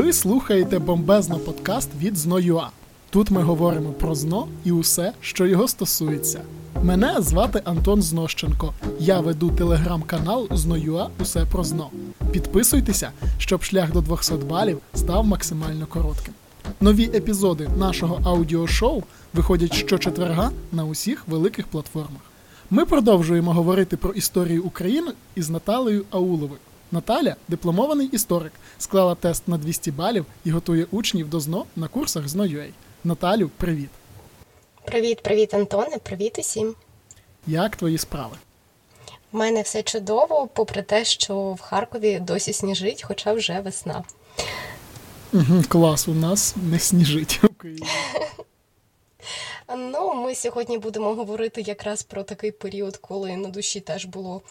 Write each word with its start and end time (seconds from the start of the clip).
Ви 0.00 0.12
слухаєте 0.12 0.78
бомбезно 0.78 1.38
подкаст 1.38 1.90
від 2.00 2.16
Зно.ua. 2.16 2.66
Тут 3.10 3.30
ми 3.30 3.42
говоримо 3.42 3.92
про 3.92 4.14
зно 4.14 4.48
і 4.64 4.72
усе, 4.72 5.12
що 5.20 5.46
його 5.46 5.68
стосується. 5.68 6.40
Мене 6.82 7.14
звати 7.18 7.62
Антон 7.64 8.02
Знощенко. 8.02 8.74
Я 8.98 9.20
веду 9.20 9.50
телеграм-канал 9.50 10.48
Зно.ua 10.50 11.08
Усе 11.20 11.44
про 11.44 11.64
зно. 11.64 11.90
Підписуйтеся, 12.32 13.10
щоб 13.38 13.62
шлях 13.62 13.92
до 13.92 14.00
200 14.00 14.34
балів 14.34 14.78
став 14.94 15.26
максимально 15.26 15.86
коротким. 15.86 16.34
Нові 16.80 17.04
епізоди 17.04 17.68
нашого 17.76 18.20
аудіошоу 18.24 19.02
виходять 19.34 19.74
щочетверга 19.74 20.50
на 20.72 20.84
усіх 20.84 21.28
великих 21.28 21.66
платформах. 21.66 22.22
Ми 22.70 22.84
продовжуємо 22.84 23.52
говорити 23.52 23.96
про 23.96 24.12
історію 24.12 24.64
України 24.64 25.12
із 25.34 25.50
Наталею 25.50 26.04
Ауловою. 26.10 26.60
Наталя 26.92 27.36
дипломований 27.48 28.08
історик, 28.12 28.52
склала 28.78 29.14
тест 29.14 29.48
на 29.48 29.58
200 29.58 29.90
балів 29.90 30.26
і 30.44 30.50
готує 30.50 30.86
учнів 30.90 31.28
до 31.28 31.40
ЗНО 31.40 31.66
на 31.76 31.88
курсах 31.88 32.28
ЗНО.UA. 32.28 32.70
Наталю, 33.04 33.50
привіт! 33.56 33.88
Привіт, 34.84 35.22
привіт, 35.22 35.54
Антоне, 35.54 35.98
привіт 36.02 36.38
усім. 36.38 36.74
Як 37.46 37.76
твої 37.76 37.98
справи? 37.98 38.36
У 39.32 39.38
мене 39.38 39.62
все 39.62 39.82
чудово, 39.82 40.48
попри 40.54 40.82
те, 40.82 41.04
що 41.04 41.52
в 41.52 41.60
Харкові 41.60 42.18
досі 42.20 42.52
сніжить, 42.52 43.02
хоча 43.02 43.32
вже 43.32 43.60
весна. 43.60 44.04
Угу, 45.32 45.62
Клас, 45.68 46.08
у 46.08 46.14
нас 46.14 46.54
не 46.70 46.78
сніжить. 46.78 47.40
Ну, 49.76 50.14
ми 50.14 50.34
сьогодні 50.34 50.78
будемо 50.78 51.14
говорити 51.14 51.60
якраз 51.60 52.02
про 52.02 52.22
такий 52.22 52.50
період, 52.50 52.96
коли 52.96 53.36
на 53.36 53.48
душі 53.48 53.80
теж 53.80 54.04
було 54.04 54.42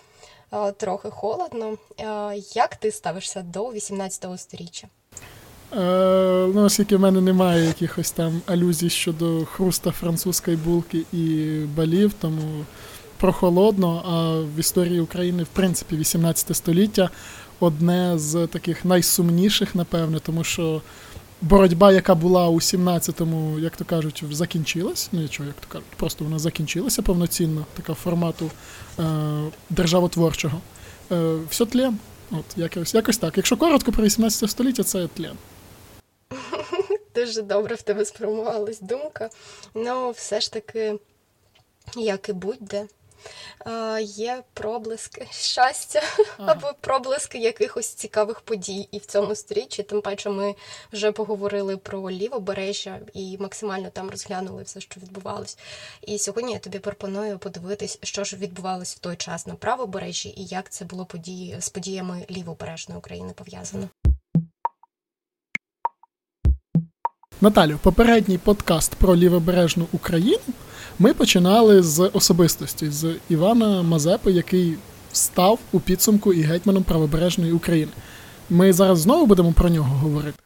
трохи 0.78 1.10
холодно. 1.10 1.78
Як 2.56 2.76
ти 2.76 2.92
ставишся 2.92 3.42
до 3.42 3.72
18 3.72 4.40
сторіччя? 4.40 4.88
Е, 5.74 6.52
ну, 6.56 6.64
оскільки 6.64 6.96
в 6.96 7.00
мене 7.00 7.22
немає 7.22 7.66
якихось 7.66 8.12
там 8.12 8.42
алюзій 8.46 8.90
щодо 8.90 9.46
хруста 9.46 9.92
французької 9.92 10.58
булки 10.58 11.04
і 11.14 11.56
балів, 11.76 12.14
тому 12.14 12.66
прохолодно, 13.18 14.04
а 14.06 14.42
в 14.56 14.60
історії 14.60 15.00
України, 15.00 15.44
в 15.44 15.48
принципі, 15.48 15.98
18 15.98 16.56
століття 16.56 17.10
одне 17.60 18.20
з 18.20 18.48
таких 18.48 18.86
найсумніших, 18.86 19.76
напевне, 19.76 20.20
тому 20.20 20.44
що 20.44 20.82
боротьба, 21.42 21.92
яка 21.92 22.16
була 22.16 22.48
у 22.48 22.56
17-му, 22.60 23.60
як 23.60 23.78
то 23.78 23.86
кажуть, 23.86 24.24
закінчилась. 24.32 25.10
Ну, 25.12 25.22
нічого, 25.22 25.48
як 25.48 25.56
то 25.56 25.68
кажуть, 25.68 25.88
просто 25.98 26.24
вона 26.24 26.40
закінчилася 26.40 27.02
повноцінно, 27.02 27.66
така 27.74 27.94
формату 27.94 28.52
е, 29.00 29.04
державотворчого. 29.70 30.62
Е, 31.12 31.36
Все 31.50 31.66
тлен. 31.66 31.98
От, 32.32 32.46
якось, 32.56 32.94
якось 32.94 33.18
так. 33.18 33.38
Якщо 33.38 33.58
коротко 33.58 33.92
про 33.92 34.04
18 34.04 34.50
століття, 34.50 34.84
це 34.84 35.08
тлен. 35.08 35.38
Дуже 37.16 37.42
добре 37.42 37.76
в 37.76 37.82
тебе 37.82 38.06
спрямувалась 38.06 38.80
думка. 38.82 39.30
Ну, 39.76 40.12
все 40.12 40.42
ж 40.42 40.52
таки, 40.54 40.96
як 41.96 42.30
і 42.30 42.34
будь-де, 42.34 42.86
є 44.02 44.44
проблиски 44.54 45.28
щастя 45.32 46.02
ага. 46.38 46.52
або 46.52 46.74
проблиски 46.82 47.38
якихось 47.38 47.94
цікавих 47.94 48.42
подій 48.42 48.88
і 48.92 48.98
в 48.98 49.06
цьому 49.06 49.36
сторіччі. 49.36 49.84
Тим 49.84 50.02
паче 50.02 50.30
ми 50.30 50.56
вже 50.94 51.12
поговорили 51.12 51.78
про 51.78 52.12
лівобережжя 52.12 53.00
і 53.14 53.38
максимально 53.40 53.90
там 53.90 54.10
розглянули 54.10 54.64
все, 54.64 54.82
що 54.82 55.02
відбувалось. 55.02 55.58
І 56.02 56.20
сьогодні 56.20 56.54
я 56.54 56.60
тобі 56.60 56.80
пропоную 56.80 57.40
подивитись, 57.40 58.00
що 58.04 58.24
ж 58.24 58.36
відбувалось 58.36 58.96
в 58.96 59.00
той 59.00 59.16
час 59.16 59.48
на 59.48 59.56
правобережжі 59.56 60.30
і 60.30 60.46
як 60.46 60.70
це 60.70 60.86
було 60.86 61.06
події 61.06 61.56
з 61.60 61.70
подіями 61.70 62.26
лівобережної 62.30 63.00
України 63.00 63.34
пов'язано. 63.36 63.90
Наталю, 67.42 67.80
попередній 67.84 68.38
подкаст 68.38 68.96
про 68.96 69.16
лівобережну 69.16 69.88
Україну 69.92 70.40
ми 71.00 71.14
починали 71.14 71.84
з 71.84 72.10
особистості 72.14 72.90
з 72.90 73.16
Івана 73.30 73.82
Мазепи, 73.82 74.32
який 74.32 74.78
став 75.12 75.60
у 75.72 75.80
підсумку 75.80 76.34
і 76.34 76.42
гетьманом 76.42 76.84
правобережної 76.84 77.52
України. 77.52 77.92
Ми 78.50 78.74
зараз 78.74 79.00
знову 79.00 79.26
будемо 79.26 79.54
про 79.54 79.70
нього 79.70 79.96
говорити. 79.96 80.40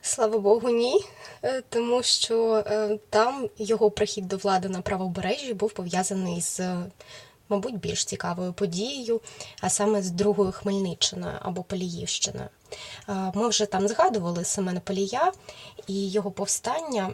Слава 0.00 0.38
Богу, 0.38 0.68
ні. 0.68 1.00
Е, 1.42 1.62
тому 1.68 2.02
що 2.02 2.64
е, 2.66 2.98
там 3.10 3.48
його 3.58 3.90
прихід 3.90 4.28
до 4.28 4.36
влади 4.36 4.68
на 4.68 4.80
правобережжі 4.80 5.54
був 5.54 5.72
пов'язаний 5.72 6.40
з 6.40 6.60
мабуть, 7.48 7.78
більш 7.78 8.04
цікавою 8.04 8.52
подією, 8.52 9.20
а 9.60 9.68
саме 9.70 10.02
з 10.02 10.10
другою 10.10 10.52
Хмельниччиною 10.52 11.34
або 11.42 11.62
Поліївщиною. 11.62 12.48
Ми 13.34 13.48
вже 13.48 13.66
там 13.66 13.88
згадували 13.88 14.44
Семена 14.44 14.80
Полія 14.80 15.32
і 15.86 16.10
його 16.10 16.30
повстання. 16.30 17.12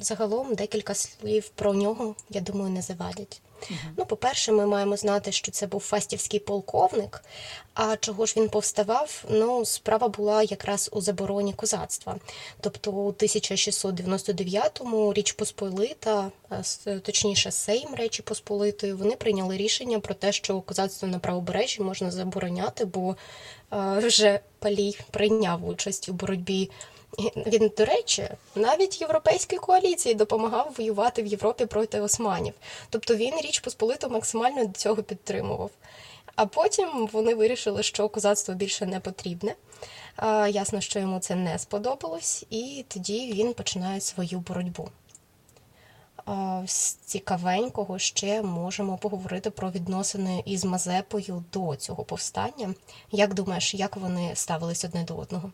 Загалом 0.00 0.54
декілька 0.54 0.94
слів 0.94 1.48
про 1.48 1.74
нього, 1.74 2.14
я 2.30 2.40
думаю, 2.40 2.70
не 2.70 2.82
завадять. 2.82 3.42
Угу. 3.70 3.78
Ну, 3.96 4.06
по-перше, 4.06 4.52
ми 4.52 4.66
маємо 4.66 4.96
знати, 4.96 5.32
що 5.32 5.52
це 5.52 5.66
був 5.66 5.80
фастівський 5.80 6.40
полковник. 6.40 7.22
А 7.74 7.96
чого 7.96 8.26
ж 8.26 8.34
він 8.36 8.48
повставав? 8.48 9.24
Ну, 9.30 9.64
справа 9.64 10.08
була 10.08 10.42
якраз 10.42 10.90
у 10.92 11.00
забороні 11.00 11.52
козацтва. 11.52 12.16
Тобто 12.60 12.90
у 12.90 13.12
1699-му 13.12 15.12
Річ 15.12 15.32
Посполита, 15.32 16.30
точніше, 17.02 17.50
Сейм 17.50 17.94
Речі 17.94 18.22
Посполитої, 18.22 18.92
вони 18.92 19.16
прийняли 19.16 19.56
рішення 19.56 20.00
про 20.00 20.14
те, 20.14 20.32
що 20.32 20.60
козацтво 20.60 21.08
на 21.08 21.18
правобережжі 21.18 21.82
можна 21.82 22.10
забороняти, 22.10 22.84
бо 22.84 23.16
вже 23.72 24.40
Палій 24.58 24.98
прийняв 25.10 25.68
участь 25.68 26.08
у 26.08 26.12
боротьбі 26.12 26.70
він, 27.36 27.70
до 27.78 27.84
речі, 27.84 28.28
навіть 28.54 29.00
європейській 29.00 29.56
коаліції 29.56 30.14
допомагав 30.14 30.74
воювати 30.78 31.22
в 31.22 31.26
Європі 31.26 31.66
проти 31.66 32.00
османів. 32.00 32.54
Тобто 32.90 33.14
він 33.14 33.34
річ 33.40 33.60
Посполиту 33.60 34.08
максимально 34.08 34.64
до 34.64 34.72
цього 34.72 35.02
підтримував. 35.02 35.70
А 36.36 36.46
потім 36.46 37.08
вони 37.12 37.34
вирішили, 37.34 37.82
що 37.82 38.08
козацтво 38.08 38.54
більше 38.54 38.86
не 38.86 39.00
потрібне. 39.00 39.54
Ясно, 40.48 40.80
що 40.80 40.98
йому 40.98 41.18
це 41.20 41.34
не 41.34 41.58
сподобалось, 41.58 42.44
і 42.50 42.84
тоді 42.88 43.32
він 43.32 43.54
починає 43.54 44.00
свою 44.00 44.38
боротьбу. 44.38 44.88
З 46.66 46.92
цікавенького 46.92 47.98
ще 47.98 48.42
можемо 48.42 48.96
поговорити 48.96 49.50
про 49.50 49.70
відносини 49.70 50.42
із 50.46 50.64
Мазепою 50.64 51.44
до 51.52 51.76
цього 51.76 52.04
повстання. 52.04 52.74
Як 53.12 53.34
думаєш, 53.34 53.74
як 53.74 53.96
вони 53.96 54.30
ставились 54.34 54.84
одне 54.84 55.04
до 55.04 55.16
одного? 55.16 55.52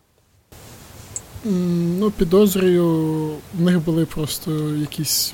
Ну, 1.43 2.11
підозрюю, 2.11 3.27
в 3.53 3.61
них 3.61 3.83
були 3.83 4.05
просто 4.05 4.51
якісь 4.75 5.33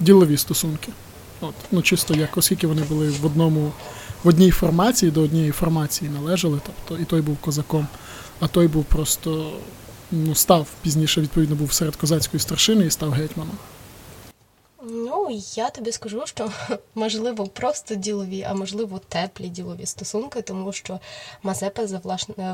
ділові 0.00 0.36
стосунки. 0.36 0.92
От, 1.40 1.54
Ну, 1.70 1.82
чисто 1.82 2.14
як, 2.14 2.36
оскільки 2.36 2.66
вони 2.66 2.82
були 2.82 3.10
в 3.10 3.26
одному, 3.26 3.72
в 4.24 4.28
одній 4.28 4.50
формації, 4.50 5.12
до 5.12 5.22
однієї 5.22 5.50
формації 5.50 6.10
належали, 6.10 6.60
тобто 6.66 7.02
і 7.02 7.04
той 7.04 7.20
був 7.20 7.36
козаком, 7.36 7.86
а 8.40 8.48
той 8.48 8.68
був 8.68 8.84
просто 8.84 9.52
ну, 10.12 10.34
став 10.34 10.66
пізніше, 10.82 11.20
відповідно, 11.20 11.56
був 11.56 11.72
серед 11.72 11.96
козацької 11.96 12.40
старшини 12.40 12.86
і 12.86 12.90
став 12.90 13.10
гетьманом. 13.10 13.56
Ну, 14.90 15.40
я 15.54 15.70
тобі 15.70 15.92
скажу, 15.92 16.22
що 16.24 16.50
можливо 16.94 17.46
просто 17.46 17.94
ділові, 17.94 18.46
а 18.50 18.54
можливо 18.54 19.00
теплі 19.08 19.48
ділові 19.48 19.86
стосунки, 19.86 20.42
тому 20.42 20.72
що 20.72 21.00
Мазепа 21.42 21.86
за 21.86 22.00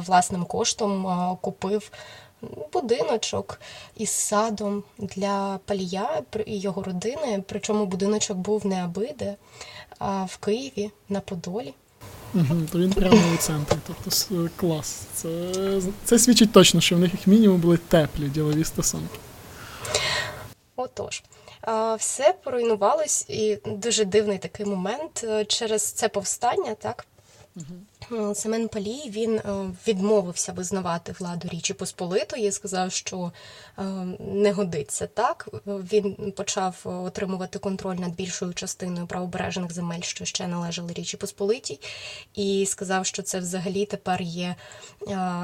власним 0.06 0.44
коштом 0.44 1.06
купив 1.40 1.90
будиночок 2.72 3.60
із 3.96 4.10
садом 4.10 4.82
для 4.98 5.58
палія 5.64 6.22
і 6.46 6.58
його 6.58 6.82
родини. 6.82 7.44
Причому 7.48 7.86
будиночок 7.86 8.36
був 8.36 8.66
не 8.66 8.84
абиде, 8.84 9.36
а 9.98 10.24
в 10.24 10.36
Києві 10.36 10.90
на 11.08 11.20
Подолі. 11.20 11.74
Угу, 12.34 12.54
То 12.72 12.78
він 12.78 12.92
прямо 12.92 13.34
у 13.34 13.36
центрі. 13.36 13.76
Тобто 13.86 14.50
клас. 14.56 15.02
Це 15.14 15.52
це 16.04 16.18
свідчить 16.18 16.52
точно, 16.52 16.80
що 16.80 16.96
в 16.96 16.98
них 16.98 17.12
як 17.12 17.26
мінімум 17.26 17.60
були 17.60 17.76
теплі 17.76 18.28
ділові 18.28 18.64
стосунки. 18.64 19.18
Отож. 20.76 21.22
Все 21.98 22.34
поруйнувалось, 22.44 23.24
і 23.28 23.58
дуже 23.66 24.04
дивний 24.04 24.38
такий 24.38 24.66
момент 24.66 25.24
е, 25.24 25.44
через 25.44 25.82
це 25.82 26.08
повстання, 26.08 26.74
так 26.74 27.06
Угу. 27.56 28.34
Семен 28.34 28.68
Палій 28.68 29.02
він 29.10 29.38
е, 29.38 29.42
відмовився 29.88 30.52
визнавати 30.52 31.14
владу 31.18 31.48
Річі 31.48 31.74
Посполитої, 31.74 32.52
сказав, 32.52 32.92
що 32.92 33.32
е, 33.78 33.82
не 34.18 34.52
годиться 34.52 35.06
так. 35.06 35.48
Він 35.66 36.32
почав 36.36 36.80
отримувати 36.84 37.58
контроль 37.58 37.96
над 37.96 38.14
більшою 38.14 38.54
частиною 38.54 39.06
правобережних 39.06 39.72
земель, 39.72 40.00
що 40.00 40.24
ще 40.24 40.46
належали 40.46 40.92
Річі 40.92 41.16
Посполитій, 41.16 41.80
і 42.34 42.66
сказав, 42.66 43.06
що 43.06 43.22
це 43.22 43.38
взагалі 43.38 43.86
тепер 43.86 44.22
є 44.22 44.54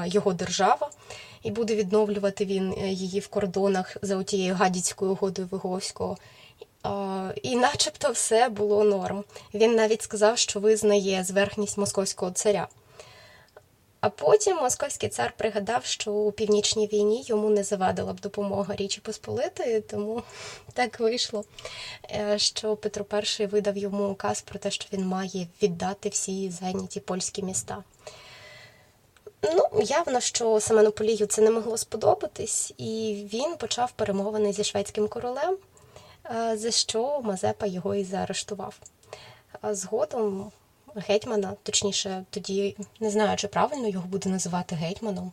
його 0.05 0.33
держава, 0.33 0.89
і 1.43 1.51
буде 1.51 1.75
відновлювати 1.75 2.45
він 2.45 2.73
її 2.87 3.19
в 3.19 3.27
кордонах 3.27 3.97
за 4.01 4.17
отією 4.17 4.55
гадяцькою 4.55 5.11
угодою 5.11 5.47
Виговського. 5.51 6.17
І 7.43 7.55
начебто 7.55 8.11
все 8.11 8.49
було 8.49 8.83
норм. 8.83 9.23
Він 9.53 9.75
навіть 9.75 10.01
сказав, 10.01 10.37
що 10.37 10.59
визнає 10.59 11.23
зверхність 11.23 11.77
московського 11.77 12.31
царя. 12.31 12.67
А 14.01 14.09
потім 14.09 14.57
московський 14.57 15.09
цар 15.09 15.33
пригадав, 15.37 15.85
що 15.85 16.11
у 16.11 16.31
північній 16.31 16.87
війні 16.87 17.23
йому 17.27 17.49
не 17.49 17.63
завадила 17.63 18.13
б 18.13 18.19
допомога 18.19 18.75
Річі 18.75 19.01
Посполитої, 19.01 19.81
тому 19.81 20.23
так 20.73 20.99
вийшло, 20.99 21.43
е, 22.11 22.39
що 22.39 22.75
Петро 22.75 23.05
І 23.39 23.45
видав 23.45 23.77
йому 23.77 24.09
указ 24.09 24.41
про 24.41 24.59
те, 24.59 24.71
що 24.71 24.85
він 24.93 25.07
має 25.07 25.47
віддати 25.63 26.09
всі 26.09 26.49
зайняті 26.49 26.99
польські 26.99 27.43
міста. 27.43 27.83
Ну, 29.43 29.83
явно, 29.83 30.19
що 30.19 30.59
Семенополію 30.59 31.25
це 31.27 31.41
не 31.41 31.51
могло 31.51 31.77
сподобатись, 31.77 32.73
і 32.77 33.21
він 33.33 33.55
почав 33.57 33.91
перемовини 33.91 34.53
зі 34.53 34.63
шведським 34.63 35.07
королем, 35.07 35.57
е, 36.25 36.57
за 36.57 36.71
що 36.71 37.21
Мазепа 37.21 37.65
його 37.65 37.95
і 37.95 38.03
заарештував. 38.03 38.79
А 39.61 39.73
згодом 39.73 40.51
гетьмана, 40.95 41.53
точніше, 41.63 42.25
тоді 42.29 42.77
не 42.99 43.09
знаю, 43.09 43.37
чи 43.37 43.47
правильно 43.47 43.87
його 43.87 44.07
буде 44.07 44.29
називати 44.29 44.75
гетьманом. 44.75 45.31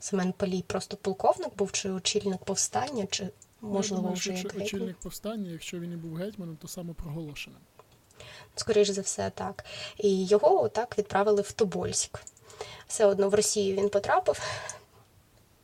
Семен 0.00 0.32
Полій 0.32 0.62
просто 0.66 0.96
полковник 0.96 1.56
був, 1.56 1.72
чи 1.72 1.90
очільник 1.90 2.44
повстання, 2.44 3.06
чи 3.10 3.28
можливо 3.60 4.12
вже 4.12 4.30
думаю, 4.30 4.44
як 4.44 4.52
гетьман. 4.52 4.66
очільник 4.66 4.96
повстання, 4.96 5.50
якщо 5.50 5.78
він 5.78 5.92
і 5.92 5.96
був 5.96 6.14
гетьманом, 6.14 6.56
то 6.56 6.68
самопроголошеним. 6.68 7.60
Скоріше 8.56 8.92
за 8.92 9.00
все, 9.00 9.30
так. 9.30 9.64
І 9.98 10.26
його 10.26 10.62
отак 10.62 10.98
відправили 10.98 11.42
в 11.42 11.52
Тобольськ. 11.52 12.20
Все 12.88 13.06
одно 13.06 13.28
в 13.28 13.34
Росію 13.34 13.76
він 13.76 13.88
потрапив, 13.88 14.40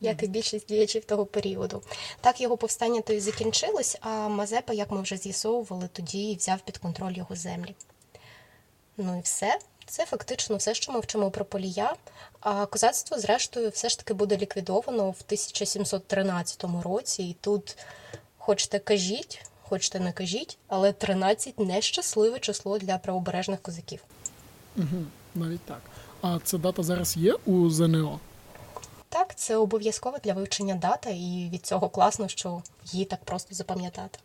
як 0.01 0.23
і 0.23 0.27
більшість 0.27 0.67
діячів 0.67 1.05
того 1.05 1.25
періоду. 1.25 1.83
Так 2.21 2.41
його 2.41 2.57
повстання 2.57 3.01
то 3.01 3.13
і 3.13 3.19
закінчилось, 3.19 3.97
а 4.01 4.27
Мазепа, 4.27 4.73
як 4.73 4.91
ми 4.91 5.01
вже 5.01 5.17
з'ясовували, 5.17 5.89
тоді 5.93 6.35
взяв 6.39 6.59
під 6.59 6.77
контроль 6.77 7.13
його 7.13 7.35
землі. 7.35 7.75
Ну 8.97 9.17
і 9.17 9.21
все. 9.21 9.59
Це 9.89 10.05
фактично 10.05 10.57
все, 10.57 10.73
що 10.73 10.91
ми 10.91 10.99
вчимо 10.99 11.31
про 11.31 11.45
полія. 11.45 11.95
А 12.39 12.65
козацтво, 12.65 13.19
зрештою, 13.19 13.69
все 13.69 13.89
ж 13.89 13.97
таки 13.97 14.13
буде 14.13 14.37
ліквідовано 14.37 15.03
в 15.03 15.21
1713 15.25 16.65
році. 16.83 17.23
І 17.23 17.35
тут, 17.41 17.77
хочете 18.37 18.79
кажіть, 18.79 19.41
хочете 19.61 19.99
не 19.99 20.11
кажіть, 20.11 20.57
але 20.67 20.93
13 20.93 21.59
нещасливе 21.59 22.39
число 22.39 22.77
для 22.77 22.97
правобережних 22.97 23.61
козаків. 23.61 24.03
Угу, 24.77 25.05
навіть 25.35 25.61
так. 25.61 25.81
А 26.21 26.39
ця 26.43 26.57
дата 26.57 26.83
зараз 26.83 27.17
є 27.17 27.33
у 27.45 27.69
ЗНО? 27.69 28.19
Так, 29.09 29.35
це 29.35 29.55
обов'язково 29.55 30.17
для 30.23 30.33
вивчення 30.33 30.75
дата, 30.75 31.09
і 31.09 31.49
від 31.53 31.65
цього 31.65 31.89
класно, 31.89 32.27
що 32.27 32.61
її 32.85 33.05
так 33.05 33.23
просто 33.23 33.55
запам'ятати. 33.55 34.19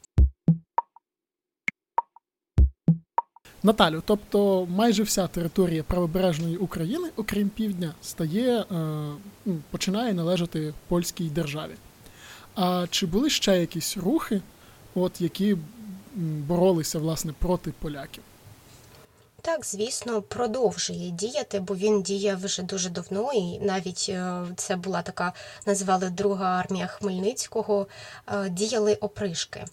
Наталю, 3.63 4.03
тобто 4.07 4.67
майже 4.71 5.03
вся 5.03 5.27
територія 5.27 5.83
правобережної 5.83 6.57
України, 6.57 7.11
окрім 7.17 7.49
півдня, 7.49 7.95
стає, 8.03 8.61
е, 8.61 8.65
ну, 9.45 9.59
починає 9.71 10.15
належати 10.15 10.75
польській 10.89 11.29
державі. 11.29 11.75
А 12.55 12.87
чи 12.91 13.07
були 13.07 13.31
ще 13.31 13.61
якісь 13.61 13.97
рухи, 13.97 14.41
от, 14.95 15.21
які 15.21 15.57
боролися 16.49 16.99
власне 16.99 17.33
проти 17.39 17.73
поляків? 17.79 18.23
Так, 19.45 19.67
звісно, 19.67 20.23
продовжує 20.23 21.11
діяти, 21.11 21.61
бо 21.61 21.75
він 21.77 22.03
діяв 22.03 22.45
вже 22.45 22.63
дуже 22.63 22.91
давно, 22.91 23.33
і 23.33 23.59
навіть 23.59 24.07
е, 24.09 24.45
це 24.57 24.77
була 24.77 25.03
така, 25.03 25.33
називали 25.67 26.11
Друга 26.11 26.47
армія 26.47 26.87
Хмельницького, 26.87 27.87
е, 28.27 28.49
діяли 28.49 28.95
опришки. 28.95 29.65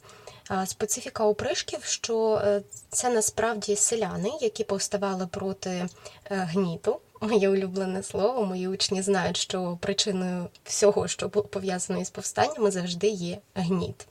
Е, 0.51 0.65
Специфіка 0.65 1.25
опришків, 1.25 1.83
що 1.83 2.41
це 2.89 3.09
насправді 3.09 3.75
селяни, 3.75 4.31
які 4.41 4.63
повставали 4.63 5.27
проти 5.27 5.87
гніту. 6.29 6.99
Моє 7.23 7.49
улюблене 7.49 8.03
слово. 8.03 8.45
Мої 8.45 8.67
учні 8.67 9.01
знають, 9.01 9.37
що 9.37 9.77
причиною 9.81 10.47
всього, 10.63 11.07
що 11.07 11.29
пов'язано 11.29 12.01
із 12.01 12.09
повстаннями, 12.09 12.71
завжди 12.71 13.07
є 13.07 13.37
гніт. 13.55 14.07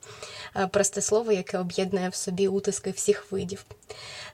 Е, 0.57 0.67
Просте 0.67 1.01
слово, 1.01 1.33
яке 1.33 1.59
об'єднує 1.59 2.09
в 2.09 2.15
собі 2.15 2.49
утиски 2.49 2.91
всіх 2.91 3.33
видів. 3.33 3.65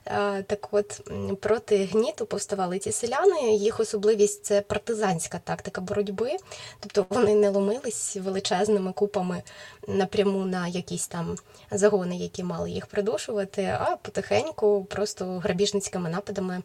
Е, 0.05 0.43
Так 0.43 0.67
от, 0.71 1.01
проти 1.41 1.85
гніту 1.85 2.25
повставали 2.25 2.79
ці 2.79 2.91
селяни. 2.91 3.55
Їх 3.55 3.79
особливість 3.79 4.45
це 4.45 4.61
партизанська 4.61 5.39
тактика 5.39 5.81
боротьби. 5.81 6.37
Тобто 6.79 7.05
вони 7.09 7.35
не 7.35 7.49
ломились 7.49 8.15
величезними 8.15 8.93
купами 8.93 9.43
напряму 9.87 10.45
на 10.45 10.67
якісь 10.67 11.07
там 11.07 11.35
загони, 11.71 12.17
які 12.17 12.43
мали 12.43 12.71
їх 12.71 12.85
придушувати, 12.85 13.77
а 13.79 13.95
потихеньку 14.01 14.85
просто 14.89 15.25
грабіжницькими 15.25 16.09
нападами 16.09 16.63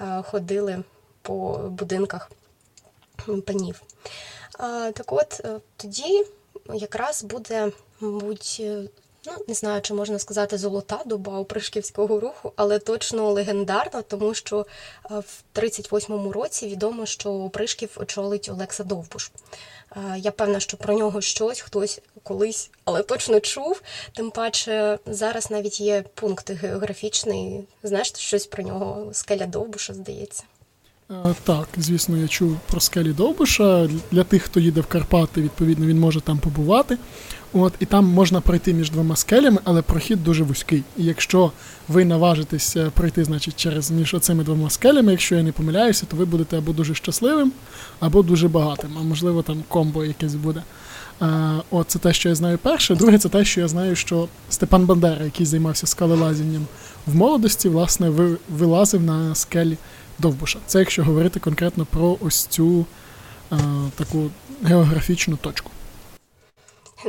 е, 0.00 0.22
ходили 0.22 0.82
по 1.22 1.58
будинках 1.70 2.30
панів. 3.46 3.82
Так 4.94 5.12
от, 5.12 5.40
е, 5.44 5.60
тоді 5.76 6.24
якраз 6.74 7.24
буде, 7.24 7.72
мабуть, 8.00 8.56
е, 8.60 8.88
ну 9.26 9.32
не 9.48 9.54
знаю, 9.54 9.82
чи 9.82 9.94
можна 9.94 10.18
сказати 10.18 10.58
золота 10.58 11.02
доба 11.06 11.38
опришківського 11.38 12.20
руху, 12.20 12.52
але 12.56 12.78
точно 12.78 13.30
легендарна, 13.30 14.02
тому 14.02 14.34
що 14.34 14.66
е, 15.10 15.14
в 15.18 15.42
38-му 15.54 16.32
році 16.32 16.68
відомо, 16.68 17.06
що 17.06 17.30
опришків 17.32 17.90
очолить 17.96 18.48
Олекса 18.48 18.84
Довбуш. 18.84 19.30
Я 20.16 20.30
певна, 20.30 20.60
що 20.60 20.76
про 20.76 20.94
нього 20.94 21.20
щось 21.20 21.60
хтось 21.60 22.00
колись, 22.22 22.70
але 22.84 23.02
точно 23.02 23.40
чув. 23.40 23.82
Тим 24.12 24.30
паче 24.30 24.98
зараз 25.06 25.50
навіть 25.50 25.80
є 25.80 26.04
пункт 26.14 26.50
географічний. 26.50 27.64
Знаєш 27.82 28.12
щось 28.16 28.46
про 28.46 28.62
нього? 28.62 29.10
Скеля 29.12 29.46
Довбуша, 29.46 29.94
здається. 29.94 30.44
Так, 31.44 31.68
звісно, 31.76 32.16
я 32.16 32.28
чув 32.28 32.56
про 32.70 32.80
скелі 32.80 33.12
Довбуша. 33.12 33.88
Для 34.10 34.24
тих, 34.24 34.42
хто 34.42 34.60
їде 34.60 34.80
в 34.80 34.86
Карпати, 34.86 35.42
відповідно, 35.42 35.86
він 35.86 36.00
може 36.00 36.20
там 36.20 36.38
побувати. 36.38 36.98
От, 37.52 37.72
і 37.80 37.86
там 37.86 38.04
можна 38.04 38.40
пройти 38.40 38.74
між 38.74 38.90
двома 38.90 39.16
скелями, 39.16 39.58
але 39.64 39.82
прохід 39.82 40.24
дуже 40.24 40.44
вузький. 40.44 40.82
І 40.96 41.04
якщо 41.04 41.52
ви 41.88 42.04
наважитесь 42.04 42.76
пройти, 42.94 43.24
значить, 43.24 43.56
через 43.56 43.90
між 43.90 44.14
оцими 44.14 44.44
двома 44.44 44.70
скелями, 44.70 45.12
якщо 45.12 45.34
я 45.34 45.42
не 45.42 45.52
помиляюся, 45.52 46.06
то 46.06 46.16
ви 46.16 46.24
будете 46.24 46.58
або 46.58 46.72
дуже 46.72 46.94
щасливим, 46.94 47.52
або 48.00 48.22
дуже 48.22 48.48
багатим, 48.48 48.90
а 49.00 49.02
можливо 49.02 49.42
там 49.42 49.62
комбо 49.68 50.04
якесь 50.04 50.34
буде. 50.34 50.62
От 51.70 51.88
це 51.88 51.98
те, 51.98 52.12
що 52.12 52.28
я 52.28 52.34
знаю 52.34 52.58
перше. 52.58 52.94
Друге, 52.94 53.18
це 53.18 53.28
те, 53.28 53.44
що 53.44 53.60
я 53.60 53.68
знаю, 53.68 53.96
що 53.96 54.28
Степан 54.50 54.86
Бандера, 54.86 55.24
який 55.24 55.46
займався 55.46 55.86
скалолазінням 55.86 56.66
в 57.06 57.14
молодості, 57.14 57.68
власне, 57.68 58.12
вилазив 58.48 59.02
на 59.02 59.34
скелі 59.34 59.76
Довбуша. 60.22 60.58
Це 60.66 60.78
якщо 60.78 61.04
говорити 61.04 61.40
конкретно 61.40 61.86
про 61.86 62.18
ось 62.20 62.46
цю 62.46 62.86
е, 63.52 63.56
таку 63.96 64.30
географічну 64.62 65.36
точку. 65.36 65.70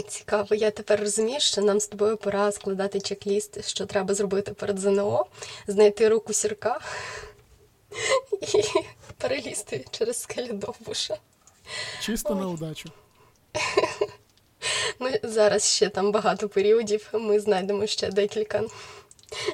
Цікаво, 0.08 0.56
я 0.56 0.72
тепер 0.72 1.00
розумію, 1.00 1.40
що 1.40 1.62
нам 1.62 1.80
з 1.80 1.88
тобою 1.88 2.18
пора 2.18 2.52
складати 2.52 3.00
чек-ліст, 3.00 3.68
що 3.68 3.86
треба 3.86 4.14
зробити 4.14 4.54
перед 4.54 4.80
ЗНО, 4.80 5.26
знайти 5.68 6.10
руку 6.10 6.34
сірка 6.34 6.80
і 8.42 8.64
перелізти 9.18 9.86
через 9.92 10.22
скелю 10.22 10.54
Довбуша. 10.54 11.18
Чисто 12.02 12.36
на 12.36 12.48
удачу. 12.48 12.90
Ну, 15.00 15.10
зараз 15.24 15.64
ще 15.66 15.90
там 15.90 16.12
багато 16.12 16.50
періодів. 16.50 17.10
Ми 17.14 17.40
знайдемо 17.40 17.88
ще 17.88 18.12
декілька 18.12 18.64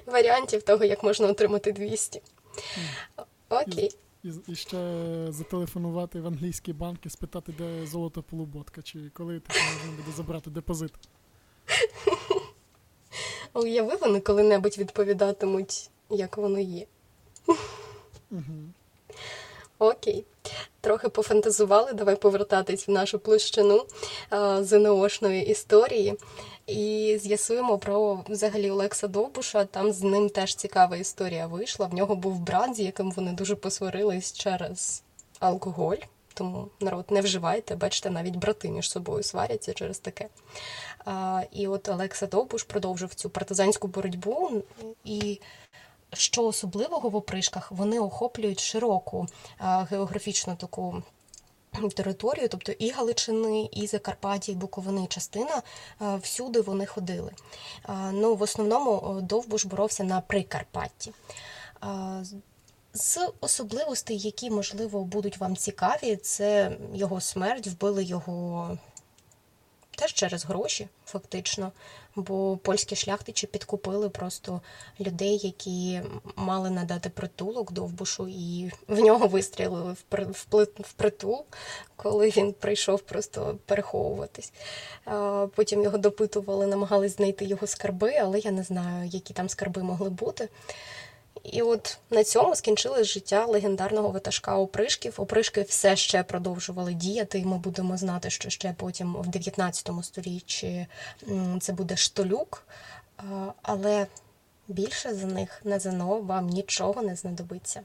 варіантів 0.06 0.64
того, 0.64 0.86
як 0.86 1.04
можна 1.04 1.28
отримати 1.28 1.72
200. 1.72 2.22
Окей. 3.50 3.92
І, 4.24 4.30
і 4.48 4.56
ще 4.56 4.78
зателефонувати 5.30 6.22
в 6.22 6.28
англійські 6.28 6.74
банки, 6.74 7.10
спитати, 7.10 7.54
де 7.58 7.86
золото 7.86 8.24
полуботка, 8.24 8.82
чи 8.82 9.00
коли 9.14 9.40
таке 9.40 9.60
можна 9.60 9.92
буде 9.98 10.18
забрати 10.18 10.50
депозит. 10.50 10.92
Уяви, 13.54 13.96
вони 14.02 14.20
коли-небудь 14.20 14.78
відповідатимуть, 14.78 15.90
як 16.10 16.38
воно 16.38 16.60
є. 16.60 16.86
Угу. 18.32 18.74
Окей. 19.80 20.26
Трохи 20.82 21.10
пофантазували, 21.10 21.94
давай 21.94 22.16
повертатись 22.16 22.88
в 22.88 22.92
нашу 22.92 23.20
площину 23.20 23.86
е, 24.34 24.64
ЗНОшної 24.64 25.46
історії 25.46 26.18
і 26.70 27.18
з'ясуємо 27.18 27.78
про 27.78 28.24
взагалі 28.30 28.72
Олекса 28.72 29.08
Довбуша. 29.08 29.66
Там 29.66 29.92
з 29.92 30.02
ним 30.02 30.30
теж 30.30 30.56
цікава 30.56 30.98
історія 30.98 31.48
вийшла. 31.48 31.88
В 31.88 31.94
нього 31.94 32.16
був 32.16 32.40
брат, 32.40 32.76
з 32.76 32.80
яким 32.80 33.12
вони 33.12 33.32
дуже 33.32 33.56
посварились 33.56 34.34
через 34.34 35.04
алкоголь. 35.40 35.98
Тому 36.34 36.68
народ 36.80 37.06
не 37.10 37.22
вживайте, 37.22 37.76
бачите, 37.76 38.10
навіть 38.10 38.36
брати 38.36 38.70
між 38.70 38.90
собою 38.90 39.24
сваряться 39.24 39.74
через 39.74 40.00
таке. 40.00 40.28
А, 41.06 41.42
і 41.52 41.68
от 41.68 41.90
Олекса 41.90 42.28
Довбуш 42.28 42.64
продовжив 42.64 43.14
цю 43.14 43.30
партизанську 43.30 43.88
боротьбу. 43.88 44.64
І 45.06 45.40
що 46.14 46.44
особливого 46.44 47.10
в 47.10 47.16
опришках, 47.16 47.72
вони 47.72 48.00
охоплюють 48.00 48.60
широку 48.60 49.28
географічну 49.60 50.56
таку 50.56 51.04
територію, 51.96 52.48
тобто 52.50 52.72
і 52.72 52.90
Галичини, 52.90 53.70
і 53.72 53.88
Закарпаття, 53.88 54.52
і 54.52 54.56
Буковини 54.56 55.08
частина, 55.08 55.62
всюди 56.22 56.62
вони 56.62 56.86
ходили. 56.86 57.32
Ну, 58.12 58.36
в 58.36 58.42
основному 58.42 59.22
Довбуш 59.22 59.66
боровся 59.66 60.04
на 60.04 60.22
Прикарпатті. 60.22 61.12
З 62.94 63.32
особливостей, 63.42 64.18
які, 64.18 64.50
можливо, 64.50 65.04
будуть 65.04 65.38
вам 65.38 65.56
цікаві, 65.56 66.16
це 66.16 66.78
його 66.94 67.22
смерть, 67.22 67.68
вбили 67.68 68.04
його 68.04 68.78
теж 70.00 70.14
через 70.14 70.46
гроші, 70.46 70.88
фактично. 71.06 71.72
Бо 72.16 72.58
польські 72.58 72.96
шляхтичі 72.96 73.48
підкупили 73.48 74.10
просто 74.10 74.62
людей, 75.00 75.38
які 75.44 76.02
мали 76.36 76.70
надати 76.70 77.10
притулок 77.10 77.72
довбушу, 77.72 78.28
і 78.28 78.72
в 78.88 79.00
нього 79.00 79.28
вистрілили 79.28 79.94
в 79.94 80.02
при- 80.02 80.26
в 80.26 80.46
в 80.80 80.94
притул, 80.94 81.46
коли 81.96 82.30
він 82.30 82.54
прийшов 82.54 83.02
просто 83.02 83.58
переховуватись. 83.66 84.54
Потім 85.56 85.84
його 85.84 85.98
допитували, 85.98 86.68
намагались 86.68 87.16
знайти 87.16 87.46
його 87.46 87.68
скарби, 87.68 88.16
але 88.22 88.40
я 88.40 88.52
не 88.52 88.64
знаю, 88.64 89.10
які 89.14 89.34
там 89.34 89.50
скарби 89.50 89.84
могли 89.84 90.10
бути. 90.10 90.50
І 91.44 91.62
от 91.62 91.98
на 92.10 92.24
цьому 92.24 92.56
скінчилось 92.56 93.08
життя 93.08 93.46
легендарного 93.46 94.10
ватажка 94.10 94.58
опришків. 94.58 95.14
Опришки 95.18 95.62
все 95.62 95.96
ще 95.96 96.24
продовжували 96.24 96.94
діяти, 96.94 97.40
і 97.40 97.46
ми 97.46 97.58
будемо 97.58 97.98
знати, 97.98 98.30
що 98.30 98.50
ще 98.50 98.76
потім 98.78 99.16
в 99.16 99.28
19 99.28 99.90
сторіччі 100.02 100.88
це 101.60 101.74
буде 101.74 101.98
штолюк. 101.98 102.64
Але 103.62 104.08
більше 104.68 105.14
за 105.14 105.28
них 105.28 105.62
на 105.64 105.80
ЗНО 105.80 106.22
вам 106.22 106.48
нічого 106.48 107.02
не 107.02 107.16
знадобиться. 107.16 107.82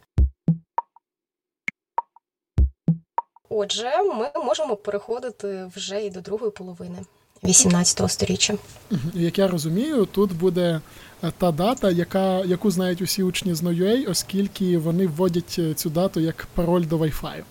Отже, 3.48 4.02
ми 4.02 4.30
можемо 4.44 4.76
переходити 4.76 5.64
вже 5.64 6.04
і 6.04 6.10
до 6.10 6.20
другої 6.20 6.50
половини 6.50 7.04
18 7.44 8.10
сторіччя. 8.10 8.54
Мгм. 8.90 9.12
І, 9.14 9.22
Як 9.22 9.38
я 9.38 9.48
розумію, 9.48 10.06
тут 10.06 10.32
буде 10.32 10.80
е, 11.22 11.32
та 11.38 11.52
дата, 11.52 11.90
яка, 11.90 12.44
яку 12.44 12.70
знають 12.70 13.02
усі 13.02 13.22
учні 13.22 13.54
з 13.54 13.62
NoUA, 13.62 14.10
оскільки 14.10 14.78
вони 14.78 15.06
вводять 15.06 15.56
е, 15.58 15.74
цю 15.74 15.90
дату 15.90 16.20
як 16.20 16.46
пароль 16.54 16.86
до 16.86 16.98
Wi-Fi. 16.98 17.42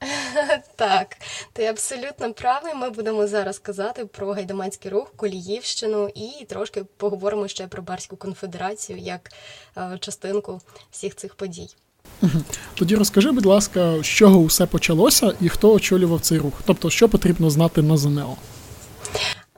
Так, 0.76 1.16
ти 1.52 1.64
абсолютно 1.66 2.32
правий. 2.32 2.74
Ми 2.74 2.90
будемо 2.90 3.26
зараз 3.26 3.58
казати 3.58 4.04
про 4.04 4.32
гайдаманський 4.32 4.90
рух, 4.90 5.12
Коліївщину 5.16 6.08
і 6.14 6.44
трошки 6.44 6.84
поговоримо 6.96 7.48
ще 7.48 7.66
про 7.66 7.82
Барську 7.82 8.16
конфедерацію 8.16 8.98
як 8.98 9.32
е, 9.76 9.98
частинку 10.00 10.60
всіх 10.90 11.16
цих 11.16 11.34
подій. 11.34 11.68
Тоді 12.74 12.96
розкажи, 12.96 13.30
будь 13.30 13.46
ласка, 13.46 14.02
з 14.02 14.06
чого 14.06 14.38
усе 14.38 14.66
почалося 14.66 15.34
і 15.40 15.48
хто 15.48 15.72
очолював 15.72 16.20
цей 16.20 16.38
рух? 16.38 16.54
Тобто, 16.66 16.90
що 16.90 17.08
потрібно 17.08 17.50
знати 17.50 17.82
на 17.82 17.96
ЗНО? 17.96 18.36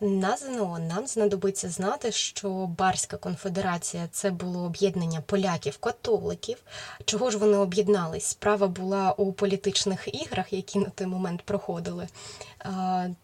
На 0.01 0.37
ЗНО 0.37 0.79
нам 0.79 1.07
знадобиться 1.07 1.69
знати, 1.69 2.13
що 2.13 2.49
Барська 2.51 3.17
конфедерація 3.17 4.09
це 4.13 4.31
було 4.31 4.61
об'єднання 4.61 5.21
поляків-католиків. 5.21 6.57
Чого 7.05 7.31
ж 7.31 7.39
вони 7.39 7.57
об'єднались? 7.57 8.25
Справа 8.25 8.67
була 8.67 9.13
у 9.13 9.33
політичних 9.33 10.23
іграх, 10.23 10.53
які 10.53 10.79
на 10.79 10.91
той 10.91 11.07
момент 11.07 11.43
проходили. 11.43 12.09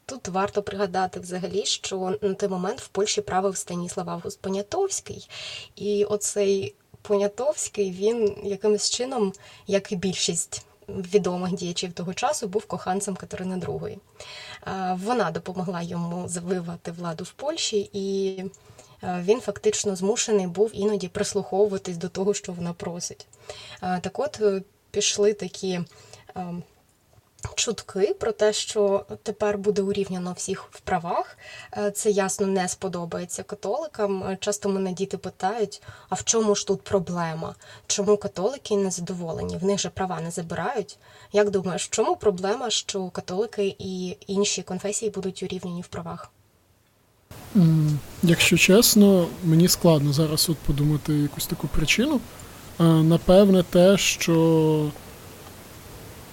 Тут 0.07 0.29
варто 0.29 0.63
пригадати 0.63 1.21
взагалі, 1.21 1.65
що 1.65 2.19
на 2.23 2.35
той 2.35 2.49
момент 2.49 2.81
в 2.81 2.89
Польщі 2.89 3.21
правив 3.21 3.57
Станіслав 3.57 4.11
Август 4.11 4.41
Понятовський, 4.41 5.29
і 5.77 6.05
оцей 6.05 6.75
Понятовський 7.03 7.91
він 7.91 8.37
якимось 8.45 8.91
чином, 8.91 9.33
як 9.67 9.93
і 9.93 9.97
більшість 9.97 10.67
відомих 10.89 11.53
діячів 11.53 11.93
того 11.93 12.15
часу, 12.15 12.49
був 12.49 12.67
коханцем 12.67 13.17
Катерини 13.17 13.57
II. 13.57 13.99
Вона 14.95 15.31
допомогла 15.31 15.83
йому 15.83 16.29
завивати 16.29 16.93
владу 16.93 17.25
в 17.25 17.33
Польщі, 17.33 17.91
і 17.93 18.45
він 19.03 19.41
фактично 19.41 19.97
змушений 19.97 20.47
був 20.47 20.71
іноді 20.73 21.09
прислуховуватись 21.09 21.97
до 21.97 22.09
того, 22.09 22.35
що 22.35 22.53
вона 22.53 22.73
просить. 22.73 23.27
Так 23.81 24.19
от 24.19 24.41
е, 24.41 24.63
пішли 24.91 25.33
такі 25.33 25.81
е, 26.37 26.55
чутки 27.55 28.15
про 28.21 28.33
те, 28.33 28.53
що 28.53 29.07
тепер 29.23 29.59
буде 29.59 29.83
урівняно 29.83 30.33
всіх 30.33 30.69
в 30.71 30.81
правах. 30.81 31.39
Е, 31.77 31.91
Це 31.91 32.11
ясно 32.11 32.47
не 32.47 32.69
сподобається 32.69 33.43
католикам. 33.43 34.23
Е, 34.23 34.39
Часто 34.41 34.69
мене 34.69 34.93
діти 34.93 35.19
питають: 35.19 35.83
а 36.09 36.15
в 36.15 36.25
чому 36.25 36.55
ж 36.55 36.67
тут 36.67 36.83
проблема? 36.83 37.55
Чому 37.87 38.17
католики 38.17 38.77
не 38.77 38.91
задоволені? 38.91 39.57
В 39.57 39.65
них 39.65 39.81
же 39.81 39.91
права 39.91 40.21
не 40.21 40.31
забирають. 40.31 40.99
Як 41.33 41.51
думаєш, 41.51 41.85
в 41.87 41.91
чому 41.91 42.17
проблема, 42.17 42.71
що 42.71 43.09
католики 43.11 43.77
і 43.79 44.17
інші 44.27 44.63
конфесії 44.63 45.11
будуть 45.11 45.43
урівняні 45.43 45.83
в 45.83 45.87
правах? 45.87 46.31
Якщо 48.23 48.57
чесно, 48.57 49.27
мені 49.45 49.69
складно 49.69 50.13
зараз 50.13 50.51
от 50.51 50.57
подумати 50.59 51.13
якусь 51.13 51.47
таку 51.47 51.69
причину. 51.69 52.21
Е, 52.81 52.83
Напевне, 52.85 53.63
те, 53.63 53.99
що. 53.99 54.91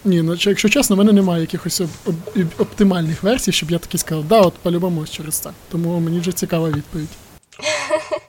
Ні, 0.06 0.22
ну, 0.22 0.36
якщо 0.40 0.70
чесно, 0.70 0.96
в 0.96 1.00
мене 1.00 1.12
немає 1.14 1.42
якихось 1.42 1.82
об- 1.82 1.90
об- 2.36 2.54
оптимальних 2.60 3.24
версій, 3.24 3.52
щоб 3.52 3.72
я 3.72 3.80
таки 3.80 3.98
сказав, 3.98 4.24
да, 4.24 4.42
от 4.42 4.54
по-любому 4.54 5.06
через 5.08 5.36
це. 5.36 5.50
Тому 5.72 6.00
мені 6.00 6.20
вже 6.20 6.32
цікава 6.32 6.70
відповідь. 6.70 7.10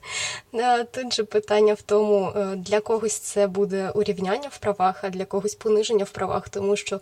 Е, 0.55 0.85
Тут 0.85 1.15
же 1.15 1.25
питання 1.25 1.75
в 1.75 1.83
тому, 1.83 2.33
е, 2.37 2.57
для 2.57 2.81
когось 2.81 3.19
це 3.19 3.47
буде 3.47 3.91
урівняння 3.91 4.49
в 4.51 4.59
правах, 4.59 5.05
а 5.05 5.09
для 5.11 5.25
когось 5.25 5.55
пониження 5.55 6.05
в 6.05 6.11
правах, 6.11 6.49
тому 6.49 6.77
що 6.77 6.97
е, 6.97 7.01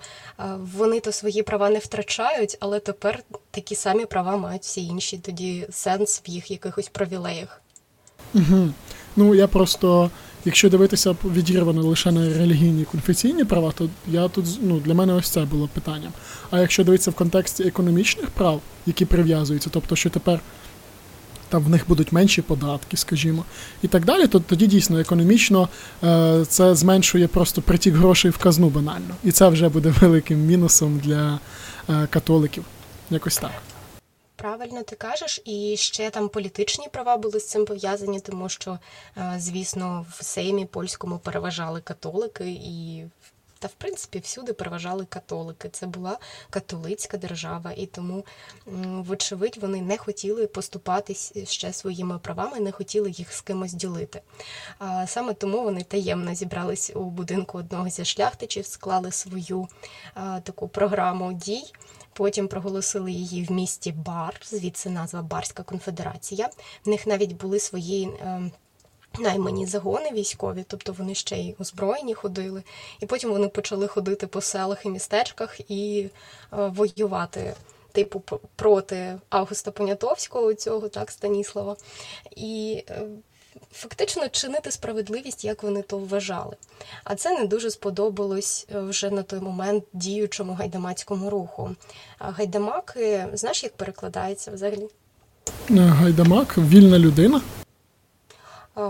вони 0.76 1.00
то 1.00 1.12
свої 1.12 1.42
права 1.42 1.70
не 1.70 1.78
втрачають, 1.78 2.56
але 2.60 2.80
тепер 2.80 3.22
такі 3.50 3.74
самі 3.74 4.06
права 4.06 4.36
мають 4.36 4.62
всі 4.62 4.84
інші. 4.84 5.18
Тоді 5.18 5.66
сенс 5.70 6.22
в 6.26 6.30
їх 6.30 6.50
якихось 6.50 6.88
привілеях. 6.88 7.60
Угу. 8.34 8.68
Ну, 9.16 9.34
я 9.34 9.46
просто, 9.46 10.10
якщо 10.44 10.70
дивитися 10.70 11.16
відірвано 11.24 11.82
лише 11.82 12.12
на 12.12 12.20
релігійні 12.38 12.84
конфесійні 12.84 13.44
права, 13.44 13.72
то 13.74 13.88
я 14.08 14.28
тут 14.28 14.46
ну, 14.62 14.80
для 14.80 14.94
мене 14.94 15.14
ось 15.14 15.30
це 15.30 15.40
було 15.40 15.68
питанням. 15.74 16.12
А 16.50 16.60
якщо 16.60 16.84
дивитися 16.84 17.10
в 17.10 17.14
контексті 17.14 17.62
економічних 17.62 18.30
прав, 18.30 18.60
які 18.86 19.04
прив'язуються, 19.04 19.70
тобто, 19.72 19.96
що 19.96 20.10
тепер 20.10 20.40
там 21.48 21.64
в 21.64 21.68
них 21.68 21.84
будуть 21.88 22.12
менші 22.12 22.42
податки, 22.42 22.96
скажімо, 22.96 23.44
і 23.82 23.88
так 23.88 24.04
далі, 24.04 24.26
то 24.26 24.40
тоді 24.40 24.66
дійсно 24.66 24.98
економічно 24.98 25.68
е, 26.04 26.44
це 26.48 26.74
зменшує 26.74 27.28
просто 27.28 27.62
притік 27.62 27.94
грошей 27.94 28.30
в 28.30 28.38
казну 28.38 28.68
банально. 28.68 29.14
І 29.24 29.32
це 29.32 29.48
вже 29.48 29.68
буде 29.68 29.94
великим 30.00 30.38
мінусом 30.46 30.98
для 30.98 31.38
е, 31.88 32.06
католиків. 32.10 32.64
Якось 33.10 33.36
так. 33.36 33.50
Правильно 34.40 34.82
ти 34.82 34.96
кажеш, 34.96 35.40
і 35.44 35.76
ще 35.76 36.10
там 36.10 36.28
політичні 36.28 36.88
права 36.88 37.16
були 37.16 37.40
з 37.40 37.48
цим 37.48 37.64
пов'язані, 37.64 38.20
тому 38.20 38.48
що, 38.48 38.78
е, 39.16 39.34
звісно, 39.38 40.06
в 40.10 40.24
Сеймі 40.24 40.66
польському 40.66 41.18
переважали 41.18 41.80
католики 41.80 42.50
і. 42.50 43.04
Та, 43.58 43.68
в 43.68 43.72
принципі, 43.72 44.18
всюди 44.18 44.52
переважали 44.52 45.04
католики. 45.04 45.68
Це 45.68 45.86
була 45.86 46.18
католицька 46.50 47.16
держава, 47.16 47.72
і 47.76 47.86
тому, 47.86 48.24
вочевидь, 49.06 49.58
вони 49.60 49.82
не 49.82 49.98
хотіли 49.98 50.46
поступатись 50.46 51.32
ще 51.44 51.72
своїми 51.72 52.18
правами, 52.18 52.60
не 52.60 52.72
хотіли 52.72 53.10
їх 53.10 53.32
з 53.32 53.40
кимось 53.40 53.72
ділити. 53.72 54.22
А 54.78 55.06
саме 55.06 55.34
тому 55.34 55.62
вони 55.64 55.82
таємно 55.82 56.34
зібрались 56.34 56.92
у 56.94 57.00
будинку 57.00 57.58
одного 57.58 57.88
зі 57.88 58.04
шляхтичів, 58.04 58.66
склали 58.66 59.12
свою 59.12 59.68
а, 60.14 60.40
таку 60.40 60.68
програму 60.68 61.32
дій. 61.32 61.72
Потім 62.20 62.48
проголосили 62.48 63.12
її 63.12 63.44
в 63.44 63.52
місті 63.52 63.92
Бар, 63.92 64.40
звідси 64.44 64.90
назва 64.90 65.22
Барська 65.22 65.62
конфедерація. 65.62 66.50
В 66.84 66.88
них 66.88 67.06
навіть 67.06 67.32
були 67.32 67.60
свої. 67.60 68.10
ем, 68.22 68.52
Наймані 69.18 69.66
загони 69.66 70.10
військові, 70.12 70.64
тобто 70.68 70.92
вони 70.92 71.14
ще 71.14 71.36
й 71.36 71.54
озброєні 71.58 72.14
ходили, 72.14 72.62
і 73.00 73.06
потім 73.06 73.30
вони 73.30 73.48
почали 73.48 73.86
ходити 73.86 74.26
по 74.26 74.40
селах 74.40 74.86
і 74.86 74.88
містечках 74.88 75.70
і 75.70 76.10
е, 76.52 76.66
воювати, 76.66 77.54
типу, 77.92 78.20
проти 78.56 79.18
Августа 79.28 79.70
Понятовського, 79.70 80.54
цього 80.54 80.88
так, 80.88 81.10
Станіслава, 81.10 81.76
і 82.36 82.84
е, 82.88 83.02
фактично 83.72 84.28
чинити 84.28 84.70
справедливість, 84.70 85.44
як 85.44 85.62
вони 85.62 85.82
то 85.82 85.98
вважали. 85.98 86.56
А 87.04 87.14
це 87.14 87.38
не 87.38 87.46
дуже 87.46 87.70
сподобалось 87.70 88.66
е, 88.74 88.80
вже 88.80 89.10
на 89.10 89.22
той 89.22 89.40
момент 89.40 89.84
діючому 89.92 90.52
гайдамацькому 90.52 91.30
руху. 91.30 91.70
А 92.18 92.30
гайдамаки, 92.30 93.26
знаєш, 93.32 93.62
як 93.62 93.76
перекладається 93.76 94.50
взагалі? 94.50 94.88
Е, 95.70 95.74
Гайдамак, 95.74 96.58
вільна 96.58 96.98
людина. 96.98 97.40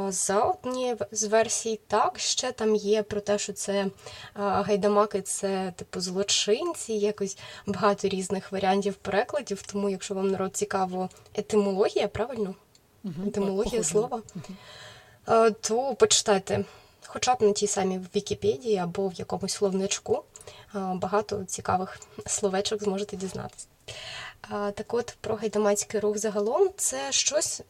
За 0.09 0.43
однією 0.43 0.97
з 1.13 1.25
версій, 1.25 1.81
так, 1.87 2.19
ще 2.19 2.53
там 2.53 2.77
є 2.77 3.03
про 3.03 3.21
те, 3.21 3.39
що 3.39 3.53
це 3.53 3.87
гайдамаки, 4.35 5.23
це 5.23 5.73
типу 5.77 6.01
злочинці, 6.01 6.93
якось 6.93 7.39
багато 7.67 8.09
різних 8.09 8.53
варіантів 8.53 8.95
перекладів. 8.95 9.63
Тому, 9.63 9.91
якщо 9.91 10.15
вам 10.15 10.31
народ 10.31 10.57
цікаво, 10.57 11.09
етимологія, 11.35 12.09
правильно? 12.09 12.55
Етимологія 13.05 13.85
слова, 13.85 14.23
а, 15.27 15.51
то 15.51 15.95
почитайте, 15.95 16.65
хоча 17.07 17.35
б 17.35 17.43
на 17.43 17.53
тій 17.53 17.67
самій 17.67 18.01
Вікіпедії 18.17 18.77
або 18.77 19.09
в 19.09 19.15
якомусь 19.15 19.53
словничку. 19.53 20.25
Багато 20.75 21.45
цікавих 21.45 21.99
словечок 22.27 22.83
зможете 22.83 23.17
дізнатися. 23.17 23.67
Так 24.51 24.95
от 24.95 25.17
про 25.21 25.37
гайдамацький 25.37 26.01
рух 26.01 26.19
загалом 26.19 26.71
це 26.77 27.13
щось 27.13 27.63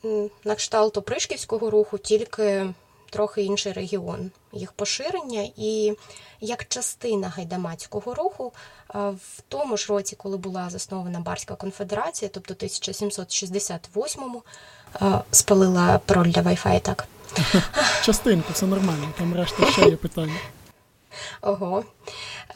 на 0.44 0.54
кшталт 0.54 0.96
опришківського 0.96 1.70
руху, 1.70 1.98
тільки 1.98 2.74
трохи 3.10 3.42
інший 3.42 3.72
регіон 3.72 4.30
їх 4.52 4.72
поширення. 4.72 5.50
І 5.56 5.96
як 6.40 6.68
частина 6.68 7.28
гайдамацького 7.28 8.14
руху, 8.14 8.52
в 8.94 9.42
тому 9.48 9.76
ж 9.76 9.86
році, 9.88 10.16
коли 10.16 10.36
була 10.36 10.70
заснована 10.70 11.20
Барська 11.20 11.54
конфедерація, 11.54 12.30
тобто 12.34 12.54
1768-му, 12.54 14.42
спалила 15.30 16.00
пароль 16.06 16.28
для 16.28 16.42
Wi-Fi, 16.42 16.80
так. 16.80 17.06
Частинку, 18.04 18.52
це 18.52 18.66
нормально, 18.66 19.08
там 19.18 19.34
решта 19.34 19.66
ще 19.66 19.80
є 19.80 19.96
питання. 19.96 20.36
Ого. 21.42 21.84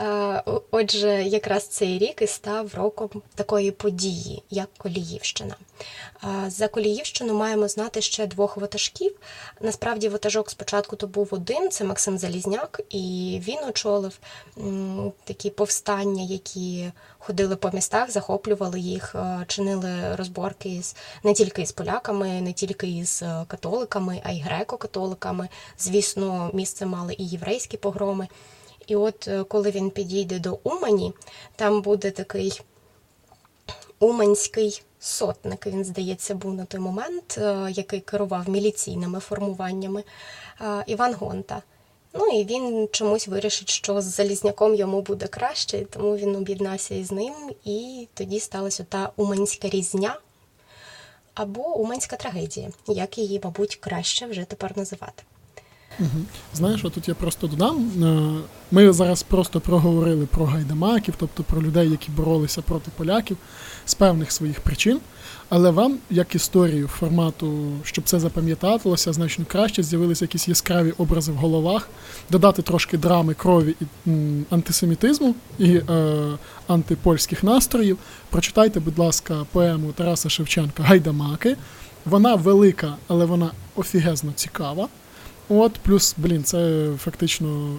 Е, 0.00 0.42
отже, 0.70 1.22
якраз 1.22 1.66
цей 1.68 1.98
рік 1.98 2.22
і 2.22 2.26
став 2.26 2.74
роком 2.74 3.10
такої 3.34 3.70
події, 3.70 4.42
як 4.50 4.68
Коліївщина. 4.78 5.56
Е, 6.24 6.50
за 6.50 6.68
Коліївщину 6.68 7.34
маємо 7.34 7.68
знати 7.68 8.00
ще 8.00 8.26
двох 8.26 8.56
ватажків. 8.56 9.16
Насправді, 9.60 10.08
ватажок 10.08 10.50
спочатку 10.50 10.96
то 10.96 11.06
був 11.06 11.28
один, 11.30 11.70
це 11.70 11.84
Максим 11.84 12.18
Залізняк, 12.18 12.80
і 12.90 13.40
він 13.46 13.58
очолив 13.68 14.18
такі 15.24 15.50
повстання, 15.50 16.22
які 16.22 16.90
ходили 17.18 17.56
по 17.56 17.70
містах, 17.70 18.10
захоплювали 18.10 18.80
їх, 18.80 19.14
е, 19.14 19.44
чинили 19.48 20.16
розборки 20.16 20.82
з 20.82 20.96
не 21.22 21.34
тільки 21.34 21.66
з 21.66 21.72
поляками, 21.72 22.40
не 22.40 22.52
тільки 22.52 22.88
із 22.88 23.22
католиками, 23.46 24.20
а 24.24 24.30
й 24.32 24.42
греко-католиками. 24.42 25.48
Звісно, 25.78 26.50
місце 26.54 26.86
мали 26.86 27.14
і 27.18 27.26
єврейські 27.26 27.76
погроми. 27.76 28.28
І 28.86 28.96
от 28.96 29.28
е, 29.28 29.44
коли 29.44 29.70
він 29.70 29.90
підійде 29.90 30.38
до 30.38 30.58
Умані, 30.62 31.12
там 31.56 31.82
буде 31.82 32.10
такий 32.10 32.60
уманський 33.98 34.82
сотник. 35.00 35.66
Він, 35.66 35.84
здається, 35.84 36.34
був 36.34 36.54
на 36.54 36.64
той 36.64 36.80
момент, 36.80 37.38
е, 37.38 37.68
який 37.70 38.00
керував 38.00 38.48
міліційними 38.48 39.20
формуваннями 39.20 40.04
е, 40.60 40.84
Іван 40.86 41.14
Гонта. 41.14 41.62
Ну 42.14 42.26
і 42.26 42.44
він 42.44 42.88
чомусь 42.92 43.28
вирішить, 43.28 43.70
що 43.70 44.00
з 44.00 44.04
Залізняком 44.04 44.74
йому 44.74 45.00
буде 45.00 45.26
краще, 45.26 45.84
тому 45.84 46.16
він 46.16 46.36
об'єднався 46.36 46.94
із 46.94 47.12
ним, 47.12 47.34
і 47.64 48.08
тоді 48.14 48.40
сталася 48.40 48.86
та 48.88 49.12
Уманська 49.16 49.68
різня 49.68 50.18
або 51.34 51.76
Уманська 51.76 52.16
трагедія, 52.16 52.70
як 52.88 53.18
її, 53.18 53.40
мабуть, 53.44 53.76
краще 53.76 54.26
вже 54.26 54.44
тепер 54.44 54.78
називати. 54.78 55.22
Знаєш, 56.54 56.82
тут 56.82 57.08
я 57.08 57.14
просто 57.14 57.46
додам. 57.46 57.90
Е, 58.02 58.40
ми 58.70 58.92
зараз 58.92 59.22
просто 59.22 59.60
проговорили 59.60 60.26
про 60.26 60.44
гайдамаків, 60.44 61.14
тобто 61.18 61.42
про 61.42 61.62
людей, 61.62 61.90
які 61.90 62.10
боролися 62.10 62.62
проти 62.62 62.90
поляків 62.96 63.36
з 63.86 63.94
певних 63.94 64.32
своїх 64.32 64.60
причин. 64.60 65.00
Але 65.48 65.70
вам, 65.70 65.98
як 66.10 66.34
історію 66.34 66.88
формату, 66.88 67.68
щоб 67.84 68.04
це 68.04 68.20
запам'яталося, 68.20 69.12
значно 69.12 69.44
краще 69.48 69.82
з'явилися 69.82 70.24
якісь 70.24 70.48
яскраві 70.48 70.90
образи 70.98 71.32
в 71.32 71.36
головах, 71.36 71.88
додати 72.30 72.62
трошки 72.62 72.98
драми, 72.98 73.34
крові 73.34 73.74
і 73.80 73.84
антисемітизму 74.50 75.34
і 75.58 75.76
е, 75.76 75.82
антипольських 76.66 77.42
настроїв. 77.42 77.98
Прочитайте, 78.30 78.80
будь 78.80 78.98
ласка, 78.98 79.46
поему 79.52 79.92
Тараса 79.92 80.28
Шевченка 80.28 80.82
Гайдамаки. 80.82 81.56
Вона 82.04 82.34
велика, 82.34 82.96
але 83.08 83.24
вона 83.24 83.50
офігезно 83.76 84.32
цікава. 84.34 84.88
От, 85.48 85.72
плюс, 85.72 86.14
блін, 86.18 86.44
це 86.44 86.88
фактично 86.98 87.76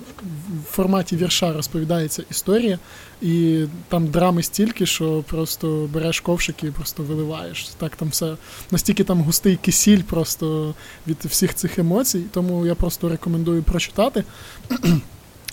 в 0.64 0.72
форматі 0.72 1.16
вірша 1.16 1.54
розповідається 1.54 2.24
історія, 2.32 2.80
і 3.22 3.66
там 3.88 4.08
драми 4.08 4.44
стільки, 4.44 4.86
що 4.86 5.24
просто 5.28 5.90
береш 5.94 6.20
ковшик 6.20 6.64
і 6.64 6.68
просто 6.68 7.04
виливаєш. 7.04 7.70
Так 7.78 7.96
там 7.96 8.10
все 8.10 8.36
настільки 8.72 9.04
там 9.04 9.22
густий 9.22 9.56
кисіль 9.56 10.02
просто 10.02 10.74
від 11.08 11.18
всіх 11.26 11.56
цих 11.56 11.80
емоцій. 11.80 12.24
Тому 12.32 12.66
я 12.66 12.76
просто 12.76 13.10
рекомендую 13.10 13.64
прочитати. 13.64 14.24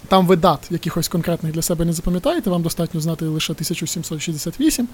Там 0.08 0.26
ви 0.26 0.36
дат 0.36 0.60
якихось 0.70 1.08
конкретних 1.08 1.52
для 1.52 1.62
себе 1.62 1.84
не 1.84 1.92
запам'ятаєте, 1.92 2.50
вам 2.50 2.62
достатньо 2.62 3.00
знати 3.00 3.24
лише 3.24 3.52
1768. 3.52 4.88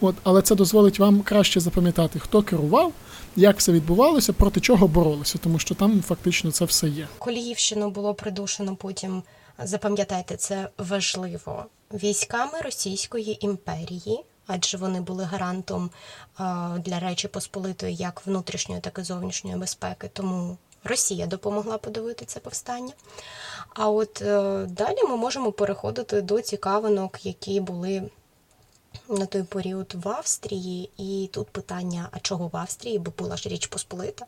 От, 0.00 0.14
Але 0.22 0.42
це 0.42 0.54
дозволить 0.54 0.98
вам 0.98 1.20
краще 1.20 1.60
запам'ятати, 1.60 2.18
хто 2.18 2.42
керував, 2.42 2.92
як 3.36 3.58
все 3.58 3.72
відбувалося, 3.72 4.32
проти 4.32 4.60
чого 4.60 4.88
боролися, 4.88 5.38
тому 5.38 5.58
що 5.58 5.74
там 5.74 6.02
фактично 6.02 6.50
це 6.50 6.64
все 6.64 6.88
є. 6.88 7.08
Коліївщину 7.18 7.90
було 7.90 8.14
придушено 8.14 8.76
потім. 8.76 9.22
Запам'ятайте, 9.58 10.36
це 10.36 10.68
важливо 10.78 11.66
військами 11.92 12.60
Російської 12.64 13.46
імперії, 13.46 14.24
адже 14.46 14.76
вони 14.78 15.00
були 15.00 15.24
гарантом 15.24 15.90
для 16.78 17.00
Речі 17.00 17.28
Посполитої 17.28 17.94
як 17.94 18.26
внутрішньої, 18.26 18.80
так 18.80 18.98
і 18.98 19.02
зовнішньої 19.02 19.56
безпеки. 19.56 20.10
Тому 20.12 20.58
Росія 20.84 21.26
допомогла 21.26 21.78
подавити 21.78 22.24
це 22.24 22.40
повстання. 22.40 22.92
А 23.74 23.90
от 23.90 24.22
е, 24.22 24.66
далі 24.68 25.02
ми 25.08 25.16
можемо 25.16 25.52
переходити 25.52 26.22
до 26.22 26.40
цікавинок, 26.40 27.26
які 27.26 27.60
були 27.60 28.02
на 29.08 29.26
той 29.26 29.42
період 29.42 29.94
в 30.04 30.08
Австрії. 30.08 30.90
І 30.96 31.30
тут 31.32 31.48
питання: 31.48 32.08
а 32.12 32.18
чого 32.18 32.48
в 32.48 32.56
Австрії? 32.56 32.98
Бо 32.98 33.12
була 33.18 33.36
ж 33.36 33.48
річ 33.48 33.66
Посполита. 33.66 34.26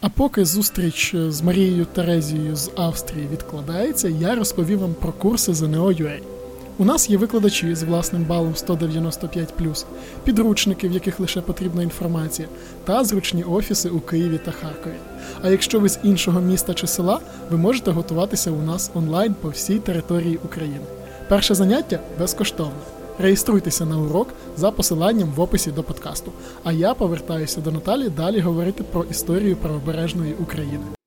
А 0.00 0.08
поки 0.08 0.44
зустріч 0.44 1.14
з 1.14 1.42
Марією 1.42 1.84
Терезією 1.84 2.56
з 2.56 2.70
Австрії 2.76 3.28
відкладається, 3.28 4.08
я 4.08 4.34
розповів 4.34 4.78
вам 4.78 4.94
про 4.94 5.12
курси 5.12 5.54
ЗНО 5.54 5.92
ЗНО.UA. 5.92 6.39
У 6.80 6.84
нас 6.84 7.10
є 7.10 7.16
викладачі 7.16 7.74
з 7.74 7.82
власним 7.82 8.24
балом 8.24 8.56
195, 8.56 9.54
підручники, 10.24 10.88
в 10.88 10.92
яких 10.92 11.20
лише 11.20 11.40
потрібна 11.40 11.82
інформація, 11.82 12.48
та 12.84 13.04
зручні 13.04 13.42
офіси 13.42 13.88
у 13.88 14.00
Києві 14.00 14.40
та 14.44 14.50
Харкові. 14.50 14.94
А 15.42 15.48
якщо 15.48 15.80
ви 15.80 15.88
з 15.88 15.98
іншого 16.02 16.40
міста 16.40 16.74
чи 16.74 16.86
села, 16.86 17.20
ви 17.50 17.56
можете 17.56 17.90
готуватися 17.90 18.50
у 18.50 18.62
нас 18.62 18.90
онлайн 18.94 19.34
по 19.34 19.48
всій 19.48 19.78
території 19.78 20.38
України. 20.44 20.84
Перше 21.28 21.54
заняття 21.54 22.00
безкоштовне. 22.18 22.80
Реєструйтеся 23.18 23.86
на 23.86 23.98
урок 23.98 24.28
за 24.56 24.70
посиланням 24.70 25.32
в 25.36 25.40
описі 25.40 25.70
до 25.70 25.82
подкасту. 25.82 26.32
А 26.64 26.72
я 26.72 26.94
повертаюся 26.94 27.60
до 27.60 27.70
Наталі 27.72 28.08
далі 28.08 28.40
говорити 28.40 28.82
про 28.82 29.04
історію 29.04 29.56
правобережної 29.56 30.34
України. 30.34 30.99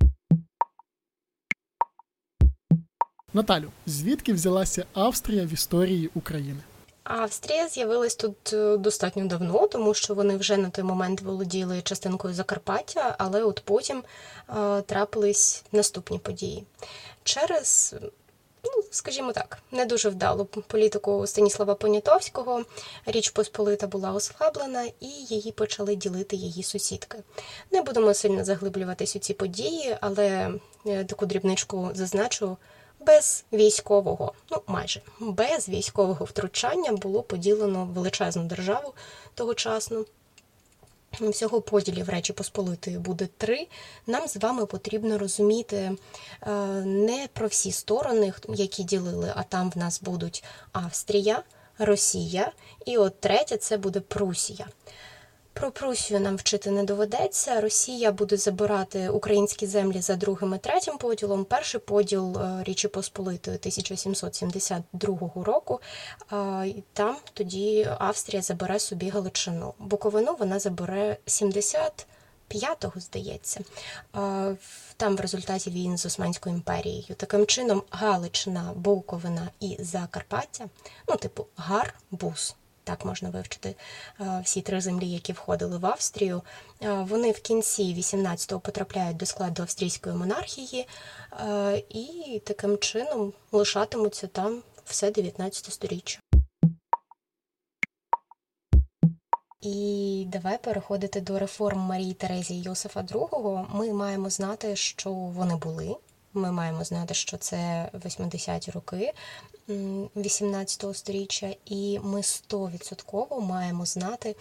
Наталю, 3.35 3.71
звідки 3.85 4.33
взялася 4.33 4.85
Австрія 4.93 5.45
в 5.45 5.53
історії 5.53 6.09
України? 6.15 6.59
Австрія 7.03 7.67
з'явилась 7.67 8.15
тут 8.15 8.53
е, 8.53 8.77
достатньо 8.77 9.25
давно, 9.25 9.67
тому 9.67 9.93
що 9.93 10.13
вони 10.13 10.37
вже 10.37 10.57
на 10.57 10.69
той 10.69 10.83
момент 10.83 11.21
володіли 11.21 11.81
частинкою 11.81 12.33
Закарпаття, 12.33 13.15
але 13.17 13.43
от 13.43 13.61
потім 13.65 14.03
е, 14.49 14.81
трапились 14.81 15.63
наступні 15.71 16.19
події. 16.19 16.63
Через, 17.23 17.95
ну, 18.63 18.83
скажімо 18.91 19.31
так, 19.31 19.57
не 19.71 19.85
дуже 19.85 20.09
вдалу 20.09 20.45
політику 20.45 21.27
Станіслава 21.27 21.75
Понятовського 21.75 22.63
Річ 23.05 23.29
Посполита 23.29 23.87
була 23.87 24.11
ослаблена, 24.11 24.83
і 24.99 25.07
її 25.07 25.51
почали 25.51 25.95
ділити 25.95 26.35
її 26.35 26.63
сусідки. 26.63 27.17
Не 27.71 27.81
будемо 27.81 28.13
сильно 28.13 28.45
заглиблюватись 28.45 29.15
у 29.15 29.19
ці 29.19 29.33
події, 29.33 29.97
але 30.01 30.51
е, 30.87 31.03
таку 31.03 31.25
дрібничку 31.25 31.91
зазначу 31.93 32.57
без 33.05 33.45
військового, 33.53 34.33
ну 34.51 34.61
майже 34.67 35.01
без 35.19 35.69
військового 35.69 36.25
втручання 36.25 36.91
було 36.91 37.23
поділено 37.23 37.85
величезну 37.85 38.43
державу 38.43 38.93
тогочасно. 39.33 40.05
Всього 41.21 41.61
поділів 41.61 42.09
Речі 42.09 42.33
Посполитої 42.33 42.97
буде 42.97 43.27
три. 43.37 43.67
Нам 44.07 44.27
з 44.27 44.37
вами 44.37 44.65
потрібно 44.65 45.17
розуміти 45.17 45.91
е, 46.41 46.51
не 46.85 47.27
про 47.33 47.47
всі 47.47 47.71
сторони, 47.71 48.33
які 48.49 48.83
ділили, 48.83 49.33
а 49.35 49.43
там 49.43 49.71
в 49.71 49.77
нас 49.77 50.01
будуть 50.01 50.43
Австрія, 50.71 51.43
Росія, 51.77 52.51
і 52.85 52.97
от 52.97 53.19
третя 53.19 53.57
це 53.57 53.77
буде 53.77 53.99
Прусія. 53.99 54.67
Про 55.53 55.71
Прусію 55.71 56.19
нам 56.19 56.35
вчити 56.35 56.71
не 56.71 56.83
доведеться. 56.83 57.61
Росія 57.61 58.11
буде 58.11 58.37
забирати 58.37 59.09
українські 59.09 59.67
землі 59.67 60.01
за 60.01 60.15
другим 60.15 60.53
і 60.53 60.57
третім 60.57 60.97
поділом. 60.97 61.45
Перший 61.45 61.79
поділ 61.79 62.37
е, 62.37 62.63
Річі 62.63 62.87
Посполитої 62.87 63.57
1772 63.57 65.43
року. 65.43 65.81
Там 66.93 67.17
тоді 67.33 67.89
Австрія 67.99 68.41
забере 68.41 68.79
собі 68.79 69.09
Галичину. 69.09 69.73
Буковину 69.79 70.35
вона 70.39 70.59
забере 70.59 71.17
75-го, 71.27 72.99
здається. 72.99 73.59
Там 74.97 75.15
в 75.15 75.19
результаті 75.19 75.69
війн 75.69 75.97
з 75.97 76.05
Османською 76.05 76.55
імперією. 76.55 77.15
Таким 77.17 77.45
чином, 77.45 77.83
Галичина, 77.89 78.71
Буковина 78.75 79.49
і 79.59 79.77
Закарпаття, 79.79 80.65
ну, 81.07 81.15
типу, 81.15 81.45
Гар-Бус 81.57 82.55
так 82.83 83.05
можна 83.05 83.29
вивчити 83.29 83.75
е, 84.21 84.41
всі 84.43 84.61
три 84.61 84.81
землі, 84.81 85.09
які 85.09 85.33
входили 85.33 85.77
в 85.77 85.85
Австрію. 85.85 86.41
Е, 86.81 86.93
вони 86.93 87.31
в 87.31 87.41
кінці 87.41 87.83
18-го 87.83 88.59
потрапляють 88.59 89.17
до 89.17 89.25
складу 89.25 89.61
австрійської 89.61 90.15
монархії 90.15 90.87
е, 91.31 91.83
і 91.89 92.41
таким 92.45 92.77
чином 92.77 93.33
лишатимуться 93.51 94.27
там 94.27 94.63
все 94.85 95.11
19 95.11 95.73
сторіччя. 95.73 96.19
І 99.61 100.27
давай 100.27 100.57
переходити 100.57 101.21
до 101.21 101.39
реформ 101.39 101.79
Марії 101.79 102.13
Терезії 102.13 102.61
Йосифа 102.61 103.01
II. 103.01 103.65
Ми 103.73 103.93
маємо 103.93 104.29
знати, 104.29 104.75
що 104.75 105.11
вони 105.11 105.55
були. 105.55 105.95
Ми 106.33 106.51
маємо 106.51 106.83
знати, 106.83 107.13
що 107.13 107.37
це 107.37 107.89
80-ті 107.93 108.71
роки 108.71 109.13
18 110.15 110.97
століття, 110.97 111.55
і 111.65 111.99
ми 112.03 112.21
100% 112.21 113.41
маємо 113.41 113.85
знати, 113.85 114.35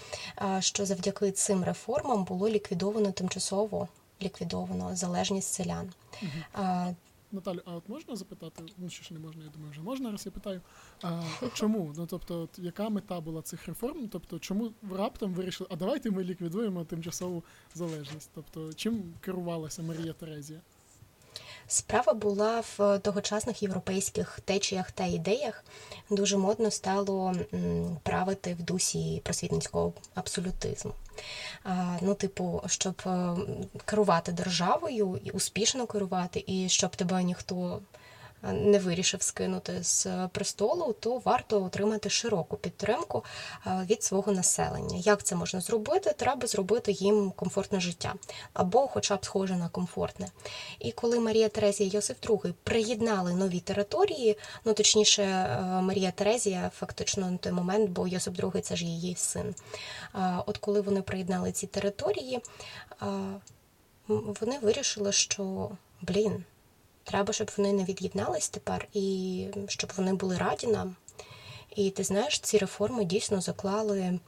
що 0.60 0.86
завдяки 0.86 1.32
цим 1.32 1.64
реформам 1.64 2.24
було 2.24 2.48
ліквідовано 2.48 3.12
тимчасово 3.12 3.88
ліквідовано 4.22 4.96
залежність 4.96 5.54
селян. 5.54 5.92
Угу. 6.22 6.94
Наталю, 7.32 7.60
а 7.64 7.74
от 7.74 7.88
можна 7.88 8.16
запитати? 8.16 8.62
Ну 8.78 8.90
що 8.90 9.04
ж 9.04 9.14
не 9.14 9.20
можна, 9.20 9.44
я 9.44 9.50
думаю, 9.50 9.70
вже 9.70 9.80
можна 9.80 10.10
раз 10.10 10.26
я 10.26 10.32
питаю. 10.32 10.60
А, 11.02 11.22
Чому? 11.54 11.92
Ну 11.96 12.06
тобто, 12.06 12.40
от, 12.40 12.58
яка 12.58 12.88
мета 12.88 13.20
була 13.20 13.42
цих 13.42 13.68
реформ? 13.68 14.08
Тобто, 14.08 14.38
чому 14.38 14.72
раптом 14.96 15.34
вирішили, 15.34 15.68
а 15.72 15.76
давайте 15.76 16.10
ми 16.10 16.24
ліквідуємо 16.24 16.84
тимчасову 16.84 17.44
залежність? 17.74 18.30
Тобто, 18.34 18.72
чим 18.72 19.14
керувалася 19.20 19.82
Марія 19.82 20.12
Терезія? 20.12 20.60
Справа 21.72 22.12
була 22.14 22.62
в 22.78 22.98
тогочасних 22.98 23.62
європейських 23.62 24.40
течіях 24.44 24.90
та 24.90 25.04
ідеях. 25.04 25.64
Дуже 26.10 26.36
модно 26.36 26.70
стало 26.70 27.34
правити 28.02 28.54
в 28.54 28.62
дусі 28.62 29.20
просвітницького 29.24 29.92
абсолютизму. 30.14 30.92
Ну, 32.00 32.14
типу, 32.14 32.62
щоб 32.66 33.02
керувати 33.84 34.32
державою 34.32 35.20
і 35.24 35.30
успішно 35.30 35.86
керувати, 35.86 36.44
і 36.46 36.68
щоб 36.68 36.96
тебе 36.96 37.22
ніхто 37.22 37.80
не 38.42 38.78
вирішив 38.78 39.22
скинути 39.22 39.82
з 39.82 40.06
престолу, 40.32 40.94
то 41.00 41.18
варто 41.18 41.64
отримати 41.64 42.10
широку 42.10 42.56
підтримку 42.56 43.24
е, 43.66 43.86
від 43.90 44.02
свого 44.02 44.32
населення. 44.32 44.96
Як 44.98 45.22
це 45.22 45.36
можна 45.36 45.60
зробити? 45.60 46.14
Треба 46.16 46.46
зробити 46.46 46.92
їм 46.92 47.32
комфортне 47.36 47.80
життя 47.80 48.14
або, 48.52 48.86
хоча 48.86 49.16
б 49.16 49.24
схоже 49.24 49.56
на 49.56 49.68
комфортне. 49.68 50.28
І 50.78 50.92
коли 50.92 51.20
Марія 51.20 51.48
Терезія 51.48 51.88
і 51.88 51.92
Йосиф 51.92 52.16
II 52.20 52.54
приєднали 52.64 53.32
нові 53.34 53.60
території, 53.60 54.38
ну 54.64 54.74
точніше, 54.74 55.22
е, 55.22 55.60
Марія 55.62 56.10
Терезія, 56.10 56.70
фактично 56.74 57.30
на 57.30 57.36
той 57.36 57.52
момент, 57.52 57.90
бо 57.90 58.08
Йосип 58.08 58.34
II 58.34 58.60
це 58.60 58.76
ж 58.76 58.84
її 58.84 59.16
син. 59.16 59.54
От 60.46 60.58
коли 60.58 60.80
вони 60.80 61.02
приєднали 61.02 61.52
ці 61.52 61.66
території, 61.66 62.40
вони 64.08 64.58
вирішили, 64.62 65.12
що 65.12 65.70
блін. 66.02 66.44
Треба, 67.04 67.32
щоб 67.32 67.50
вони 67.56 67.72
не 67.72 67.84
від'єднались 67.84 68.48
тепер 68.48 68.88
і 68.92 69.46
щоб 69.68 69.92
вони 69.96 70.14
були 70.14 70.36
раді 70.36 70.66
нам. 70.66 70.96
І 71.76 71.90
ти 71.90 72.04
знаєш, 72.04 72.40
ці 72.40 72.58
реформи 72.58 73.04
дійсно 73.04 73.40
заклали 73.40 74.18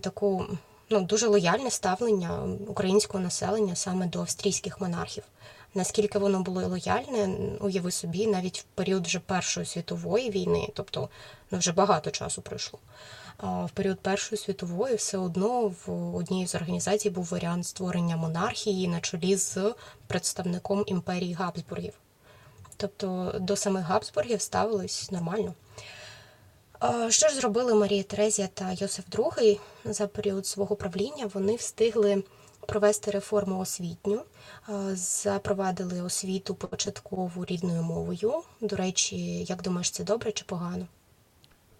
таку 0.00 0.46
ну, 0.90 1.00
дуже 1.00 1.26
лояльне 1.26 1.70
ставлення 1.70 2.42
українського 2.66 3.24
населення 3.24 3.74
саме 3.74 4.06
до 4.06 4.20
австрійських 4.20 4.80
монархів. 4.80 5.24
Наскільки 5.74 6.18
воно 6.18 6.42
було 6.42 6.66
лояльне, 6.66 7.36
уяви 7.60 7.90
собі, 7.90 8.26
навіть 8.26 8.58
в 8.58 8.64
період 8.74 9.06
вже 9.06 9.18
Першої 9.18 9.66
світової 9.66 10.30
війни, 10.30 10.68
тобто 10.74 11.08
ну, 11.50 11.58
вже 11.58 11.72
багато 11.72 12.10
часу 12.10 12.42
пройшло. 12.42 12.78
В 13.42 13.70
період 13.74 14.00
Першої 14.00 14.38
світової 14.38 14.94
все 14.94 15.18
одно 15.18 15.74
в 15.86 16.16
одній 16.16 16.46
з 16.46 16.54
організацій 16.54 17.10
був 17.10 17.24
варіант 17.24 17.66
створення 17.66 18.16
монархії 18.16 18.88
на 18.88 19.00
чолі 19.00 19.36
з 19.36 19.74
представником 20.06 20.84
імперії 20.86 21.34
Габсбургів. 21.34 21.92
Тобто 22.80 23.34
до 23.40 23.56
самих 23.56 23.84
Габсбургів 23.84 24.40
ставились 24.40 25.10
нормально. 25.10 25.54
Що 27.08 27.28
ж 27.28 27.34
зробили 27.34 27.74
Марія 27.74 28.02
Терезія 28.02 28.48
та 28.54 28.72
Йосиф 28.72 29.04
II 29.10 29.58
за 29.84 30.06
період 30.06 30.46
свого 30.46 30.76
правління? 30.76 31.30
Вони 31.34 31.56
встигли 31.56 32.24
провести 32.66 33.10
реформу 33.10 33.58
освітню, 33.58 34.22
запровадили 34.92 36.02
освіту 36.02 36.54
початкову 36.54 37.44
рідною 37.44 37.82
мовою. 37.82 38.42
До 38.60 38.76
речі, 38.76 39.44
як 39.44 39.62
думаєш, 39.62 39.90
це 39.90 40.04
добре 40.04 40.32
чи 40.32 40.44
погано? 40.44 40.86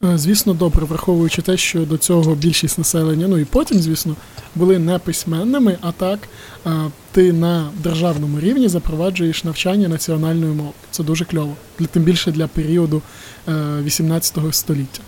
Е, 0.05 0.19
звісно, 0.19 0.55
добре, 0.55 0.85
враховуючи 0.87 1.43
те, 1.43 1.57
що 1.57 1.87
до 1.87 1.99
цього 1.99 2.35
більшість 2.35 2.79
населення, 2.79 3.29
ну 3.29 3.39
і 3.39 3.45
потім, 3.45 3.79
звісно, 3.79 4.17
були 4.55 4.79
не 4.79 4.99
письменними, 4.99 5.79
а 5.81 5.93
так 5.93 6.19
е, 6.67 6.91
ти 7.13 7.33
на 7.33 7.73
державному 7.75 8.41
рівні 8.41 8.69
запроваджуєш 8.69 9.45
навчання 9.45 9.89
національної 9.89 10.53
мови. 10.53 10.73
Це 10.91 11.03
дуже 11.03 11.25
кльово, 11.25 11.57
тим 11.91 12.03
більше 12.03 12.33
для 12.33 12.47
періоду 12.47 13.03
18 13.49 14.39
е, 14.39 14.53
століття. 14.53 15.03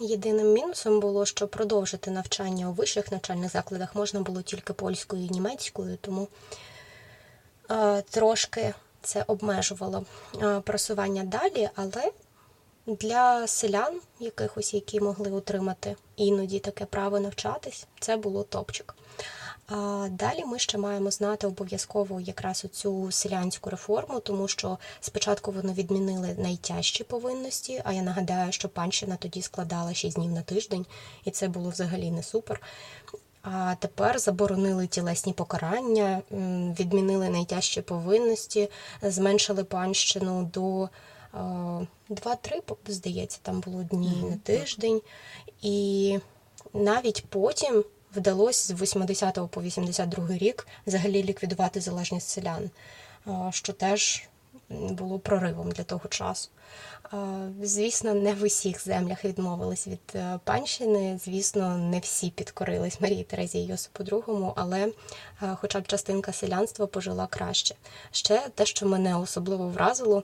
Єдиним 0.00 0.52
мінусом 0.52 1.00
було, 1.00 1.26
що 1.26 1.48
продовжити 1.48 2.10
навчання 2.10 2.68
у 2.70 2.72
вищих 2.72 3.12
навчальних 3.12 3.50
закладах 3.50 3.94
можна 3.94 4.20
було 4.20 4.42
тільки 4.42 4.72
польською 4.72 5.24
і 5.24 5.28
німецькою, 5.28 5.98
тому 6.00 6.28
трошки 8.10 8.74
це 9.02 9.24
обмежувало 9.26 10.04
просування 10.64 11.24
далі, 11.24 11.68
але 11.74 12.10
для 12.86 13.46
селян, 13.46 14.00
якихось, 14.20 14.74
які 14.74 15.00
могли 15.00 15.30
отримати 15.30 15.96
іноді 16.16 16.58
таке 16.58 16.84
право 16.84 17.20
навчатись, 17.20 17.86
це 18.00 18.16
було 18.16 18.42
топчик. 18.42 18.94
А 19.66 20.08
Далі 20.10 20.44
ми 20.44 20.58
ще 20.58 20.78
маємо 20.78 21.10
знати 21.10 21.46
обов'язково 21.46 22.20
якраз 22.20 22.64
оцю 22.64 23.12
селянську 23.12 23.70
реформу, 23.70 24.20
тому 24.20 24.48
що 24.48 24.78
спочатку 25.00 25.52
вони 25.52 25.72
відмінили 25.72 26.34
найтяжчі 26.38 27.04
повинності. 27.04 27.82
А 27.84 27.92
я 27.92 28.02
нагадаю, 28.02 28.52
що 28.52 28.68
панщина 28.68 29.16
тоді 29.16 29.42
складала 29.42 29.94
6 29.94 30.16
днів 30.16 30.32
на 30.32 30.42
тиждень, 30.42 30.86
і 31.24 31.30
це 31.30 31.48
було 31.48 31.70
взагалі 31.70 32.10
не 32.10 32.22
супер. 32.22 32.60
А 33.42 33.74
тепер 33.78 34.18
заборонили 34.18 34.86
тілесні 34.86 35.32
покарання, 35.32 36.22
відмінили 36.80 37.28
найтяжчі 37.28 37.82
повинності, 37.82 38.70
зменшили 39.02 39.64
панщину 39.64 40.50
до 40.54 40.88
Два-три, 42.08 42.60
здається, 42.86 43.38
там 43.42 43.60
було 43.60 43.82
дні 43.82 44.08
mm 44.08 44.24
-hmm. 44.24 44.30
на 44.30 44.36
тиждень. 44.36 45.02
І 45.62 46.18
навіть 46.74 47.26
потім 47.26 47.84
вдалося 48.16 48.74
з 48.74 48.82
80 48.82 49.38
по 49.50 49.62
82 49.62 50.28
рік 50.28 50.66
взагалі 50.86 51.22
ліквідувати 51.22 51.80
залежність 51.80 52.28
селян, 52.28 52.70
що 53.50 53.72
теж 53.72 54.28
було 54.68 55.18
проривом 55.18 55.72
для 55.72 55.84
того 55.84 56.08
часу. 56.08 56.50
Звісно, 57.62 58.14
не 58.14 58.34
в 58.34 58.42
усіх 58.42 58.84
землях 58.84 59.24
відмовились 59.24 59.88
від 59.88 60.00
е, 60.14 60.38
панщини. 60.44 61.20
Звісно, 61.24 61.76
не 61.76 61.98
всі 61.98 62.30
підкорились 62.30 63.00
Марії 63.00 63.24
Терезії 63.24 63.66
Йосипу 63.66 64.04
II, 64.04 64.52
але 64.56 64.78
е, 65.42 65.56
хоча 65.60 65.80
б 65.80 65.86
частинка 65.86 66.32
селянства 66.32 66.86
пожила 66.86 67.26
краще. 67.26 67.74
Ще 68.10 68.48
те, 68.54 68.66
що 68.66 68.86
мене 68.86 69.18
особливо 69.18 69.68
вразило, 69.68 70.22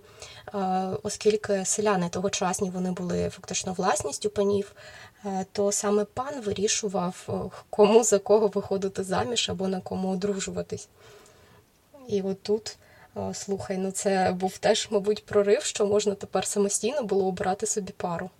е, 0.54 0.58
оскільки 1.02 1.64
селяни 1.64 2.08
тогочасні 2.08 2.70
вони 2.70 2.90
були 2.90 3.28
фактично 3.28 3.72
власністю 3.72 4.30
панів, 4.30 4.72
то 5.52 5.72
саме 5.72 6.04
пан 6.04 6.40
вирішував, 6.40 7.28
кому 7.70 8.04
за 8.04 8.18
кого 8.18 8.46
виходити 8.46 9.04
заміж 9.04 9.50
або 9.50 9.68
на 9.68 9.80
кому 9.80 10.10
одружуватись. 10.10 10.88
І 12.08 12.22
отут. 12.22 12.76
Слухай, 13.32 13.78
ну 13.78 13.90
це 13.90 14.36
був 14.40 14.58
теж, 14.58 14.88
мабуть, 14.90 15.26
прорив, 15.26 15.62
що 15.62 15.86
можна 15.86 16.14
тепер 16.14 16.46
самостійно 16.46 17.02
було 17.02 17.26
обирати 17.26 17.66
собі 17.66 17.92
пару. 17.96 18.30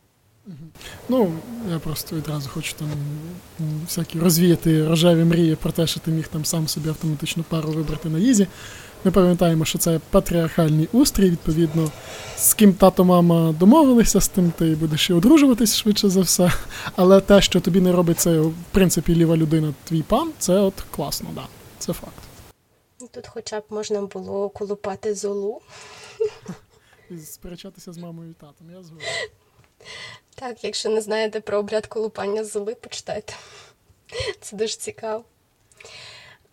Ну, 1.09 1.33
я 1.70 1.78
просто 1.78 2.16
відразу 2.16 2.48
хочу 2.48 2.74
там 2.78 2.88
всякі 3.85 4.18
розвіяти 4.18 4.88
рожеві 4.88 5.24
мрії 5.24 5.56
про 5.56 5.72
те, 5.72 5.87
що 5.87 6.00
ти 6.00 6.11
міг 6.11 6.28
там 6.28 6.44
сам 6.44 6.68
собі 6.68 6.88
автоматичну 6.88 7.42
пару 7.42 7.68
вибрати 7.68 8.09
на 8.09 8.18
їзі. 8.18 8.46
Ми 9.04 9.11
пам'ятаємо, 9.11 9.64
що 9.64 9.78
це 9.78 10.00
патріархальний 10.11 10.88
устрій, 10.92 11.30
відповідно, 11.30 11.90
з 12.37 12.54
ким 12.54 12.72
тато 12.72 13.04
мама 13.04 13.52
домовилися, 13.52 14.20
з 14.20 14.28
тим 14.28 14.52
ти 14.59 14.64
будеш 14.64 15.11
і 15.11 15.12
одружуватись 15.12 15.76
швидше 15.76 16.09
за 16.09 16.20
все. 16.20 16.52
Але 16.96 17.20
те, 17.20 17.40
що 17.40 17.61
тобі 17.61 17.80
не 17.80 17.92
робить 17.92 18.20
це, 18.20 18.40
в 18.40 18.54
принципі, 18.70 19.14
ліва 19.14 19.37
людина, 19.37 19.74
твій 19.85 20.02
пан, 20.02 20.30
це 20.38 20.52
от 20.52 20.74
класно, 20.90 21.28
да, 21.35 21.42
це 21.78 21.92
факт. 21.92 22.19
Тут 23.11 23.27
хоча 23.27 23.61
б 23.61 23.64
можна 23.70 24.03
було 24.03 24.49
колупати 24.49 25.14
золу. 25.14 25.61
І 27.11 27.18
сперечатися 27.18 27.92
з 27.92 27.99
мамою 27.99 28.31
і 28.31 28.35
татом, 28.35 28.70
я 28.70 28.83
згоден. 28.83 29.09
Так, 30.35 30.64
якщо 30.64 30.88
не 30.88 31.01
знаєте 31.01 31.40
про 31.40 31.59
обряд 31.59 31.87
колупання 31.87 32.44
золи, 32.44 32.75
почитайте. 32.75 33.35
Це 34.40 34.57
дуже 34.57 34.77
цікаво. 34.77 35.25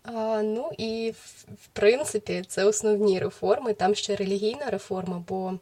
А, 0.02 0.42
Ну 0.42 0.72
і 0.78 1.14
в 1.62 1.66
принципі 1.72 2.44
це 2.48 2.64
основні 2.64 3.18
реформи. 3.18 3.74
Там 3.74 3.94
ще 3.94 4.16
релігійна 4.16 4.70
реформа, 4.70 5.24
бо 5.28 5.58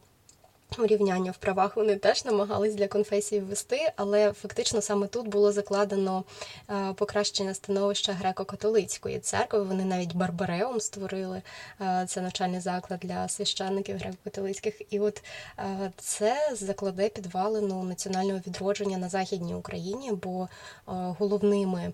урівняння 0.79 1.31
в 1.31 1.37
правах 1.37 1.75
вони 1.75 1.95
теж 1.95 2.25
намагались 2.25 2.75
для 2.75 2.87
конфесії 2.87 3.41
ввести, 3.41 3.91
але 3.95 4.33
фактично 4.33 4.81
саме 4.81 5.07
тут 5.07 5.27
було 5.27 5.51
закладено 5.51 6.23
е, 6.69 6.93
покращення 6.93 7.53
становища 7.53 8.17
греко-католицької 8.23 9.19
церкви. 9.19 9.63
Вони 9.63 9.85
навіть 9.85 10.15
Барбареум 10.15 10.79
створили 10.79 11.41
е, 11.81 12.05
це 12.07 12.21
навчальний 12.21 12.59
заклад 12.59 12.99
для 12.99 13.27
священників 13.27 13.97
греко-католицьких. 13.97 14.85
І 14.89 14.99
от 14.99 15.23
е, 15.59 15.91
це 15.97 16.51
закладе 16.53 17.09
підвалину 17.09 17.83
національного 17.83 18.39
відродження 18.47 18.97
на 18.97 19.09
західній 19.09 19.55
Україні, 19.55 20.11
бо 20.11 20.47
головними 20.85 21.93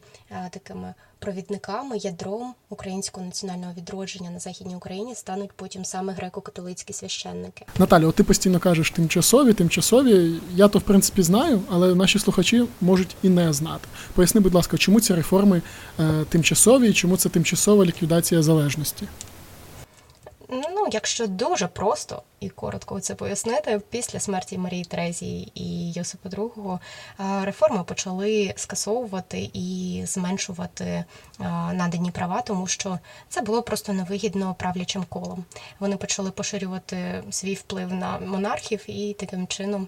такими 0.52 0.94
провідниками, 1.24 1.98
ядром 1.98 2.54
українського 2.70 3.26
національного 3.26 3.74
відродження 3.78 4.30
на 4.30 4.40
західній 4.40 4.76
Україні 4.76 5.16
стануть 5.16 5.52
потім 5.56 5.86
саме 5.86 6.14
греко-католицькі 6.14 6.94
священники. 6.94 7.66
Наталя, 7.80 8.12
ти 8.12 8.24
постійно 8.24 8.60
кажеш 8.60 8.92
тимчасові, 8.92 9.54
тимчасові. 9.54 10.40
Я 10.56 10.68
то 10.68 10.80
в 10.80 10.82
принципі 10.82 11.24
знаю, 11.24 11.62
але 11.72 11.96
наші 11.96 12.20
слухачі 12.20 12.66
можуть 12.82 13.16
і 13.24 13.30
не 13.30 13.54
знати. 13.54 13.88
Поясни, 14.14 14.42
будь 14.42 14.54
ласка, 14.54 14.78
чому 14.78 15.02
ці 15.02 15.14
реформи 15.14 15.62
е, 16.00 16.26
тимчасові 16.30 16.90
і 16.90 16.94
чому 16.94 17.18
це 17.18 17.30
тимчасова 17.30 17.86
ліквідація 17.86 18.44
залежності? 18.44 19.08
Ну, 20.54 20.88
якщо 20.92 21.28
дуже 21.28 21.68
просто 21.68 22.22
і 22.40 22.50
коротко 22.50 23.00
це 23.00 23.16
пояснити, 23.16 23.82
після 23.90 24.20
смерті 24.20 24.58
Марії 24.58 24.86
Терезії 24.86 25.52
і 25.56 25.92
Йосипа 25.92 26.30
II 26.30 26.80
е, 27.20 27.46
реформи 27.46 27.84
почали 27.84 28.54
скасовувати 28.58 29.50
і 29.54 30.02
зменшувати 30.06 30.86
е, 30.86 31.06
надані 31.74 32.12
права, 32.12 32.42
тому 32.42 32.68
що 32.68 33.00
це 33.30 33.42
було 33.42 33.62
просто 33.62 33.94
невигідно 33.94 34.56
правлячим 34.60 35.06
колом. 35.10 35.46
Вони 35.80 35.98
почали 35.98 36.32
поширювати 36.32 37.24
свій 37.30 37.54
вплив 37.54 37.94
на 37.94 38.20
монархів, 38.20 38.84
і 38.88 39.14
таким 39.14 39.48
чином 39.48 39.88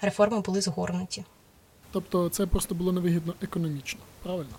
реформи 0.00 0.40
були 0.40 0.60
згорнуті. 0.60 1.24
Тобто 1.92 2.28
це 2.28 2.46
просто 2.46 2.74
було 2.74 2.92
невигідно 2.92 3.34
економічно, 3.42 4.00
правильно? 4.22 4.54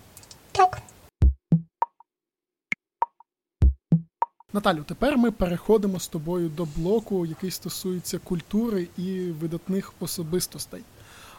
Наталю, 4.52 4.82
тепер 4.82 5.18
ми 5.18 5.30
переходимо 5.30 6.00
з 6.00 6.08
тобою 6.08 6.48
до 6.48 6.64
блоку, 6.76 7.26
який 7.26 7.50
стосується 7.50 8.18
культури 8.18 8.88
і 8.98 9.20
видатних 9.20 9.92
особистостей 10.00 10.82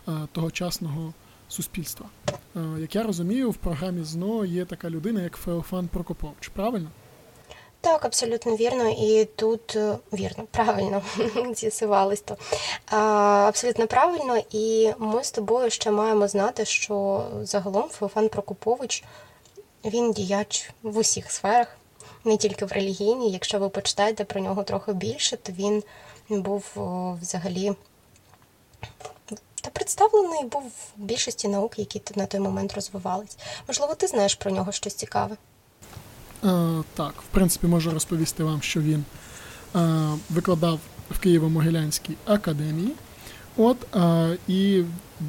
е, 0.08 0.12
тогочасного 0.32 1.14
суспільства. 1.48 2.06
Е, 2.56 2.60
Як 2.80 2.96
я 2.96 3.04
розумію, 3.04 3.52
в 3.52 3.56
програмі 3.56 4.04
ЗНО 4.04 4.46
є 4.46 4.66
така 4.66 4.90
людина, 4.90 5.22
як 5.22 5.36
Феофан 5.38 5.88
Прокопович, 5.88 6.48
правильно? 6.48 6.90
Так, 7.82 8.06
абсолютно 8.06 8.56
вірно, 8.56 8.90
і 8.90 9.26
тут 9.26 9.76
е, 9.76 9.98
вірно, 10.14 10.44
правильно 10.52 11.02
з'ясувалось 11.56 12.22
то. 12.22 12.38
А, 12.92 12.98
абсолютно 13.48 13.88
правильно, 13.88 14.38
і 14.52 14.92
ми 15.00 15.24
з 15.24 15.32
тобою 15.32 15.70
ще 15.70 15.92
маємо 15.92 16.28
знати, 16.28 16.66
що 16.66 17.26
загалом 17.42 17.90
Феофан 17.90 18.30
Прокопович 18.30 19.04
він 19.86 20.12
діяч 20.12 20.72
в 20.84 20.98
усіх 20.98 21.32
сферах, 21.32 21.79
не 22.26 22.38
тільки 22.38 22.66
в 22.66 22.72
релігійній. 22.72 23.32
Якщо 23.32 23.60
ви 23.60 23.70
почитаєте 23.70 24.24
про 24.24 24.42
нього 24.42 24.64
трохи 24.64 24.94
більше, 24.94 25.38
то 25.38 25.52
він 25.52 25.84
був 26.30 26.66
взагалі 27.22 27.76
та 29.62 29.70
представлений 29.70 30.46
був 30.46 30.64
в 30.64 31.02
більшості 31.02 31.48
наук, 31.48 31.80
які 31.80 32.02
на 32.16 32.26
той 32.26 32.40
момент 32.40 32.74
розвивались. 32.74 33.38
Можливо, 33.68 33.96
ти 33.96 34.08
знаєш 34.08 34.36
про 34.36 34.52
нього 34.52 34.72
щось 34.72 34.94
цікаве. 34.94 35.38
Е, 36.44 36.84
так, 36.94 37.14
в 37.22 37.26
принципі, 37.32 37.68
можу 37.68 37.92
розповісти 37.92 38.44
вам, 38.44 38.62
що 38.62 38.82
він 38.82 39.06
е, 39.76 39.80
викладав 40.30 40.80
в 41.10 41.26
Києво-Могилянській 41.26 42.16
академії. 42.26 42.92
От, 43.58 43.96
е, 43.96 44.38
і 44.48 44.84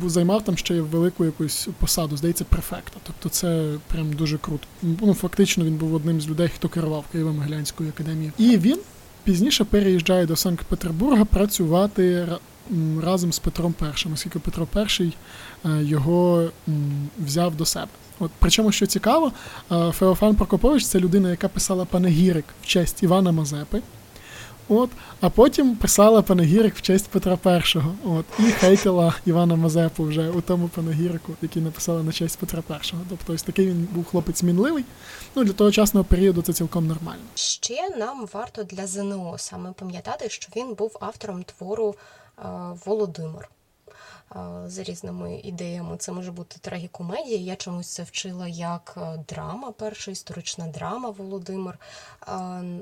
займав 0.07 0.45
там 0.45 0.57
ще 0.57 0.81
велику 0.81 1.25
якусь 1.25 1.69
посаду, 1.79 2.17
здається, 2.17 2.45
префекта. 2.45 3.01
Тобто 3.03 3.29
це 3.29 3.75
прям 3.87 4.13
дуже 4.13 4.39
круто. 4.39 4.67
Ну, 4.83 5.15
фактично, 5.15 5.65
він 5.65 5.77
був 5.77 5.95
одним 5.95 6.21
з 6.21 6.29
людей, 6.29 6.49
хто 6.49 6.69
керував 6.69 7.05
Києво-Могилянською 7.15 7.89
академією. 7.89 8.33
І 8.39 8.57
він 8.57 8.79
пізніше 9.25 9.65
переїжджає 9.65 10.27
до 10.27 10.37
Санкт-Петербурга 10.37 11.25
працювати 11.25 12.29
разом 13.03 13.33
з 13.33 13.39
Петром 13.39 13.75
І, 13.81 14.09
оскільки 14.13 14.39
Петро 14.39 14.69
І 15.01 15.13
е, 15.65 15.83
його 15.83 16.51
взяв 17.27 17.57
до 17.57 17.65
себе. 17.65 17.89
От 18.19 18.31
причому, 18.39 18.73
що 18.73 18.87
цікаво, 18.87 19.33
е, 19.73 19.93
Феофан 19.93 20.35
Прокопович 20.35 20.87
це 20.87 21.01
людина, 21.01 21.31
яка 21.31 21.49
писала 21.49 21.85
панегірик 21.85 22.45
в 22.63 22.67
честь 22.67 23.03
Івана 23.03 23.33
Мазепи. 23.33 23.81
От, 24.73 24.91
а 25.21 25.31
потім 25.31 25.77
писала 25.77 26.23
панегірик 26.23 26.77
в 26.77 26.81
честь 26.81 27.09
Петра 27.09 27.39
І. 27.47 27.79
От, 28.05 28.25
і 28.39 28.43
хейтила 28.43 29.15
Івана 29.27 29.57
Мазепу 29.57 30.05
вже 30.05 30.31
у 30.31 30.41
тому 30.41 30.69
панегірику, 30.69 31.33
який 31.43 31.63
написала 31.63 32.03
на 32.03 32.13
честь 32.13 32.39
Петра 32.39 32.63
І. 32.71 32.95
Тобто 33.09 33.33
ось 33.33 33.43
такий 33.43 33.67
він 33.67 33.89
був 33.93 34.05
хлопець 34.05 34.43
мінливий. 34.43 34.85
Ну, 35.35 35.45
для 35.45 35.53
тогочасного 35.53 36.05
періоду 36.05 36.43
це 36.43 36.53
цілком 36.53 36.87
нормально. 36.87 37.23
Ще 37.35 37.97
нам 37.97 38.29
варто 38.33 38.63
для 38.63 38.87
ЗНО 38.87 39.35
саме 39.39 39.73
пам'ятати, 39.73 40.29
що 40.29 40.49
він 40.57 40.75
був 40.75 40.97
автором 41.01 41.43
твору 41.43 41.95
е, 42.39 42.43
Володимир. 42.87 43.49
За 44.67 44.83
різними 44.83 45.41
ідеями. 45.45 45.97
Це 45.97 46.13
може 46.13 46.33
бути 46.33 46.57
трагікомедія. 46.61 47.39
Я 47.39 47.57
чомусь 47.57 47.89
це 47.89 48.03
вчила 48.03 48.49
як 48.49 48.95
е, 48.97 49.25
драма, 49.29 49.73
перша 49.73 50.11
історична 50.11 50.67
драма 50.67 51.11
Володимир. 51.11 51.79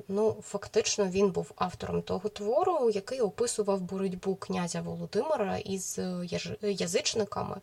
Ну, 0.08 0.36
фактично, 0.42 1.06
він 1.06 1.30
був 1.30 1.52
автором 1.56 2.02
того 2.02 2.28
твору, 2.28 2.90
який 2.90 3.20
описував 3.20 3.80
боротьбу 3.80 4.34
князя 4.34 4.80
Володимира 4.80 5.58
із 5.58 5.98
е, 5.98 6.28
язичниками. 6.62 7.56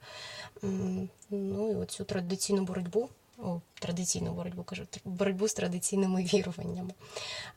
Ну 1.30 1.72
і 1.72 1.76
оцю 1.76 2.04
традиційну 2.04 2.64
боротьбу. 2.64 3.10
Традиційну 3.80 4.32
боротьбу 4.34 4.64
кажу, 4.64 4.84
боротьбу 5.06 5.48
з 5.48 5.54
традиційними 5.54 6.24
віруваннями. 6.24 6.94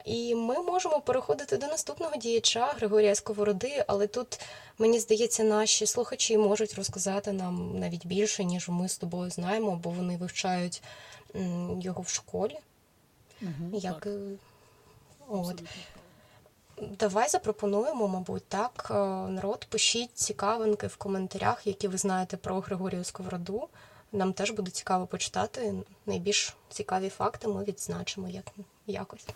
І 0.05 0.35
ми 0.35 0.63
можемо 0.63 1.01
переходити 1.01 1.57
до 1.57 1.67
наступного 1.67 2.17
діяча 2.17 2.67
Григорія 2.67 3.15
Сковороди, 3.15 3.85
але 3.87 4.07
тут, 4.07 4.41
мені 4.79 4.99
здається, 5.01 5.45
наші 5.45 5.87
слухачі 5.87 6.39
можуть 6.39 6.75
розказати 6.75 7.33
нам 7.33 7.79
навіть 7.79 8.07
більше, 8.07 8.45
ніж 8.45 8.69
ми 8.69 8.89
з 8.89 8.99
тобою 8.99 9.31
знаємо, 9.31 9.81
бо 9.85 9.91
вони 9.91 10.17
вивчають 10.17 10.83
його 11.81 12.03
в 12.03 12.09
школі. 12.09 12.59
Як, 13.73 14.07
е, 14.07 14.19
от. 15.29 15.63
Давай 16.99 17.29
запропонуємо, 17.29 18.09
мабуть, 18.09 18.47
так. 18.49 18.87
е, 18.91 18.95
Народ, 19.29 19.67
пишіть 19.71 20.11
цікавинки 20.15 20.87
в 20.87 20.97
коментарях, 20.97 21.67
які 21.67 21.89
ви 21.89 21.99
знаєте 21.99 22.37
про 22.37 22.61
Григорію 22.61 23.05
Сковороду. 23.05 23.69
Нам 24.13 24.33
теж 24.33 24.51
буде 24.51 24.71
цікаво 24.71 25.07
почитати. 25.07 25.75
Найбільш 26.07 26.57
цікаві 26.69 27.09
факти 27.09 27.49
ми 27.49 27.65
відзначимо 27.65 28.29
як, 28.29 28.45
якось. 28.87 29.27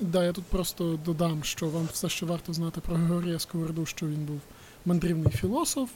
Да, 0.00 0.24
я 0.24 0.32
тут 0.32 0.44
просто 0.44 0.98
додам, 1.04 1.44
що 1.44 1.68
вам 1.68 1.88
все, 1.92 2.08
що 2.08 2.26
варто 2.26 2.52
знати 2.52 2.80
про 2.80 2.96
Григорія 2.96 3.38
Сковороду, 3.38 3.86
що 3.86 4.06
він 4.06 4.24
був 4.24 4.40
мандрівний 4.84 5.32
філософ, 5.32 5.90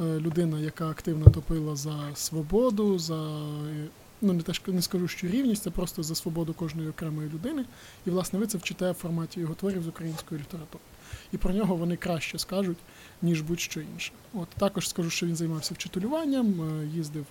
е, 0.00 0.02
людина, 0.02 0.60
яка 0.60 0.88
активно 0.88 1.30
топила 1.30 1.76
за 1.76 2.10
свободу, 2.14 2.98
за 2.98 3.14
е, 3.14 3.88
ну 4.20 4.32
не 4.32 4.42
теж 4.42 4.62
не 4.66 4.82
скажу, 4.82 5.08
що 5.08 5.26
рівність, 5.26 5.62
це 5.62 5.70
просто 5.70 6.02
за 6.02 6.14
свободу 6.14 6.54
кожної 6.54 6.88
окремої 6.88 7.28
людини. 7.28 7.64
І, 8.06 8.10
власне, 8.10 8.38
ви 8.38 8.46
це 8.46 8.58
вчите 8.58 8.90
в 8.90 8.94
форматі 8.94 9.40
його 9.40 9.54
творів 9.54 9.82
з 9.82 9.88
української 9.88 10.40
літератури. 10.40 10.84
І 11.32 11.36
про 11.36 11.54
нього 11.54 11.76
вони 11.76 11.96
краще 11.96 12.38
скажуть, 12.38 12.78
ніж 13.22 13.40
будь-що 13.40 13.80
інше. 13.80 14.12
От 14.34 14.48
також 14.48 14.88
скажу, 14.88 15.10
що 15.10 15.26
він 15.26 15.36
займався 15.36 15.74
вчителюванням, 15.74 16.80
е, 16.80 16.86
їздив 16.86 17.26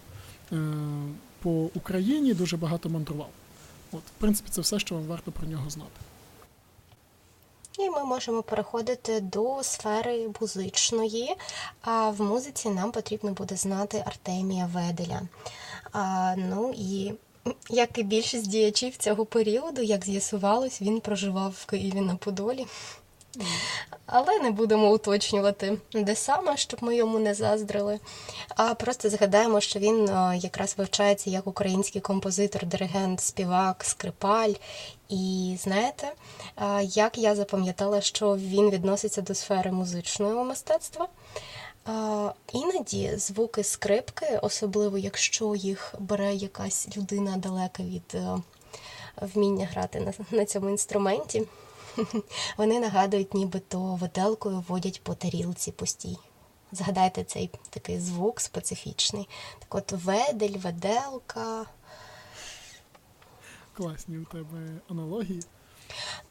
е, 0.52 0.58
по 1.40 1.70
Україні, 1.74 2.34
дуже 2.34 2.58
багато 2.58 2.90
мандрував. 2.90 3.30
От, 3.92 4.04
в 4.04 4.20
принципі, 4.20 4.50
це 4.52 4.62
все, 4.62 4.80
що 4.80 4.96
вам 4.96 5.06
варто 5.06 5.32
про 5.32 5.48
нього 5.48 5.70
знати. 5.70 6.00
І 7.80 7.90
ми 7.90 8.04
можемо 8.04 8.44
переходити 8.44 9.20
до 9.20 9.64
сфери 9.64 10.30
музичної. 10.42 11.36
А 11.82 12.10
в 12.10 12.22
музиці 12.22 12.70
нам 12.70 12.92
потрібно 12.92 13.32
буде 13.32 13.56
знати 13.56 14.04
Артемія 14.06 14.66
Веделя. 14.66 15.22
А, 15.92 16.36
ну 16.38 16.74
і 16.78 17.14
як 17.70 17.98
і 17.98 18.04
більшість 18.04 18.50
діячів 18.50 18.98
цього 18.98 19.26
періоду, 19.26 19.82
як 19.82 20.06
з'ясувалось, 20.06 20.82
він 20.82 21.00
проживав 21.00 21.52
в 21.52 21.66
Києві 21.66 22.02
на 22.02 22.16
Подолі. 22.16 22.66
Але 24.06 24.40
не 24.40 24.52
будемо 24.52 24.92
уточнювати, 24.92 25.78
де 25.94 26.16
саме, 26.16 26.58
щоб 26.58 26.84
ми 26.84 26.96
йому 26.96 27.20
не 27.20 27.34
заздрили. 27.34 28.00
А 28.56 28.74
просто 28.74 29.10
згадаємо, 29.10 29.62
що 29.62 29.80
він 29.80 30.10
е, 30.10 30.38
якраз 30.38 30.76
вивчається 30.78 31.30
як 31.30 31.48
український 31.48 32.02
композитор, 32.02 32.66
диригент, 32.66 33.22
співак, 33.22 33.84
скрипаль. 33.84 34.54
І 35.10 35.56
знаєте, 35.60 36.12
е, 36.58 36.84
як 36.84 37.18
я 37.18 37.36
запам'ятала, 37.36 38.02
що 38.02 38.36
він 38.36 38.70
відноситься 38.70 39.22
до 39.22 39.36
сфери 39.36 39.72
музичного 39.72 40.44
мистецтва. 40.44 41.08
Іноді 42.54 43.18
звуки 43.18 43.64
скрипки, 43.64 44.40
особливо 44.42 44.98
якщо 44.98 45.56
їх 45.56 45.96
бере 46.00 46.36
якась 46.36 46.88
людина 46.98 47.38
далека 47.38 47.84
від 47.84 48.16
е, 48.16 48.38
вміння 49.22 49.66
грати 49.66 50.14
на 50.32 50.46
цьому 50.46 50.70
інструменті, 50.70 51.48
Вони 52.58 52.80
нагадують, 52.80 53.34
нібито 53.34 53.80
виделкою 53.82 54.64
водять 54.68 55.04
по 55.04 55.16
тарілці 55.16 55.72
постій. 55.72 56.18
Згадайте 56.72 57.24
цей 57.24 57.50
такий 57.70 58.00
звук 58.00 58.42
специфічний. 58.42 59.30
Так 59.60 59.76
от 59.76 59.92
ведель, 59.92 60.58
веделка. 60.58 61.66
Класні 63.74 64.18
у 64.18 64.26
тебе 64.26 64.80
аналогії. 64.90 65.44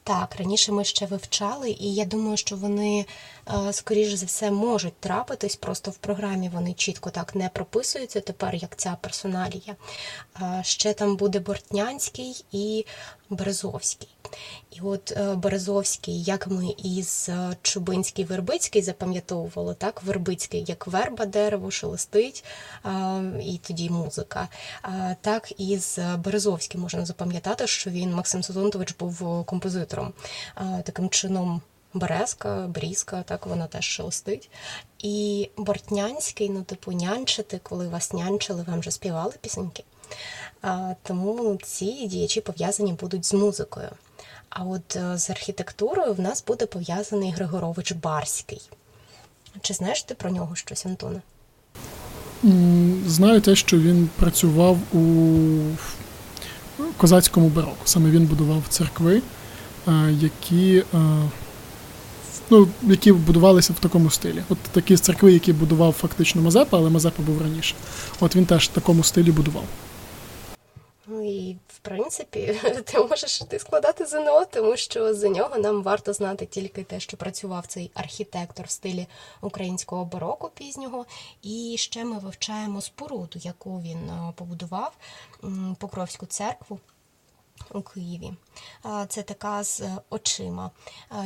Так, 0.04 0.36
раніше 0.38 0.72
ми 0.72 0.84
ще 0.84 1.06
вивчали, 1.06 1.70
і 1.70 1.94
я 1.94 2.04
думаю, 2.04 2.36
що 2.36 2.56
вони, 2.56 3.06
е, 3.48 3.72
скоріш 3.72 4.12
за 4.12 4.26
все, 4.26 4.50
можуть 4.50 5.00
трапитись, 5.00 5.56
просто 5.56 5.90
в 5.90 5.96
програмі 5.96 6.48
вони 6.48 6.74
чітко 6.74 7.10
так 7.10 7.34
не 7.34 7.48
прописуються 7.48 8.20
тепер, 8.20 8.54
як 8.54 8.76
ця 8.76 8.96
персоналія. 9.00 9.76
Е, 10.42 10.60
Ще 10.64 10.92
там 10.92 11.16
буде 11.16 11.38
Бортнянський 11.38 12.44
і 12.52 12.86
Березовський. 13.30 14.08
І 14.70 14.80
от 14.80 15.12
е, 15.16 15.34
Березовський, 15.34 16.22
як 16.22 16.46
ми 16.46 16.74
із 16.84 17.30
Чубинський 17.62 18.24
Вербицький 18.24 18.82
запам'ятовували, 18.82 19.74
так, 19.74 20.02
Вербицький 20.02 20.64
як 20.68 20.86
верба 20.86 21.26
дерево 21.26 21.70
шелестить, 21.70 22.44
і 23.42 23.60
тоді 23.62 23.90
музика. 23.90 24.48
Так 25.20 25.52
і 25.58 25.78
з 25.78 26.16
Березовським 26.16 26.80
можна 26.80 27.06
запам'ятати, 27.06 27.66
що 27.66 27.90
він 27.90 28.14
Максим 28.14 28.42
Созонтович 28.42 28.94
був 28.98 29.44
композитором. 29.44 29.91
Е, 30.56 30.82
Таким 30.84 31.08
чином. 31.08 31.60
Березка, 31.94 32.66
брізка, 32.68 33.22
так 33.22 33.46
вона 33.46 33.66
теж 33.66 33.84
шелестить. 33.84 34.50
І 34.98 35.48
Бортнянський, 35.56 36.48
ну, 36.48 36.62
типу, 36.62 36.92
нянчити, 36.92 37.60
коли 37.62 37.88
вас 37.88 38.12
нянчили, 38.12 38.64
вам 38.68 38.80
вже 38.80 38.90
співали 38.90 39.32
пісеньки. 39.40 39.84
Тому 41.02 41.58
ці 41.62 42.06
діячі 42.06 42.40
пов'язані 42.40 42.92
будуть 42.92 43.26
з 43.26 43.34
музикою. 43.34 43.88
А 44.50 44.64
от 44.64 44.96
е, 44.96 45.18
з 45.18 45.30
архітектурою 45.30 46.14
в 46.14 46.20
нас 46.20 46.44
буде 46.46 46.66
пов'язаний 46.66 47.30
Григорович 47.30 47.92
Барський. 47.92 48.60
Чи 49.60 49.74
знаєш 49.74 50.02
ти 50.02 50.14
про 50.14 50.30
нього 50.30 50.56
щось, 50.56 50.86
Антоне? 50.86 51.22
Знаю 53.06 53.40
те, 53.40 53.56
що 53.56 53.78
він 53.78 54.10
працював 54.16 54.78
у 54.94 55.00
козацькому 56.96 57.48
бароку. 57.48 57.76
Саме 57.84 58.10
він 58.10 58.26
будував 58.26 58.62
церкви, 58.68 59.22
які, 60.20 60.84
е, 60.94 61.30
ну, 62.50 62.68
які 62.82 63.12
будувалися 63.12 63.72
в 63.72 63.78
такому 63.78 64.10
стилі. 64.10 64.42
От 64.48 64.58
такі 64.58 64.96
церкви, 64.96 65.32
які 65.32 65.52
будував 65.52 65.92
фактично 65.92 66.42
Мазепа, 66.42 66.78
але 66.78 66.90
Мазепа 66.90 67.22
був 67.22 67.42
раніше. 67.42 67.74
От 68.20 68.36
він 68.36 68.46
теж 68.46 68.64
в 68.64 68.72
такому 68.72 69.02
стилі 69.02 69.32
будував. 69.32 69.64
Ну 71.06 71.30
і 71.30 71.56
в 71.68 71.78
принципі, 71.78 72.60
ти 72.84 72.98
можеш 72.98 73.38
ти 73.38 73.58
складати 73.58 74.06
ЗНО, 74.06 74.44
тому 74.44 74.76
що 74.76 75.14
за 75.14 75.28
нього 75.28 75.58
нам 75.58 75.82
варто 75.82 76.12
знати 76.12 76.46
тільки 76.46 76.84
те, 76.84 77.00
що 77.00 77.16
працював 77.16 77.66
цей 77.66 77.90
архітектор 77.94 78.66
в 78.66 78.70
стилі 78.70 79.06
українського 79.40 80.04
бароку 80.04 80.50
пізнього. 80.54 81.06
І 81.42 81.74
ще 81.78 82.04
ми 82.04 82.18
вивчаємо 82.18 82.80
споруду, 82.80 83.38
яку 83.42 83.80
він 83.80 83.98
е, 84.10 84.32
побудував 84.36 84.92
Покровську 85.78 86.26
церкву. 86.26 86.78
У 87.70 87.82
Києві. 87.82 88.32
Це 89.08 89.22
така 89.22 89.64
з 89.64 89.82
очима. 90.10 90.70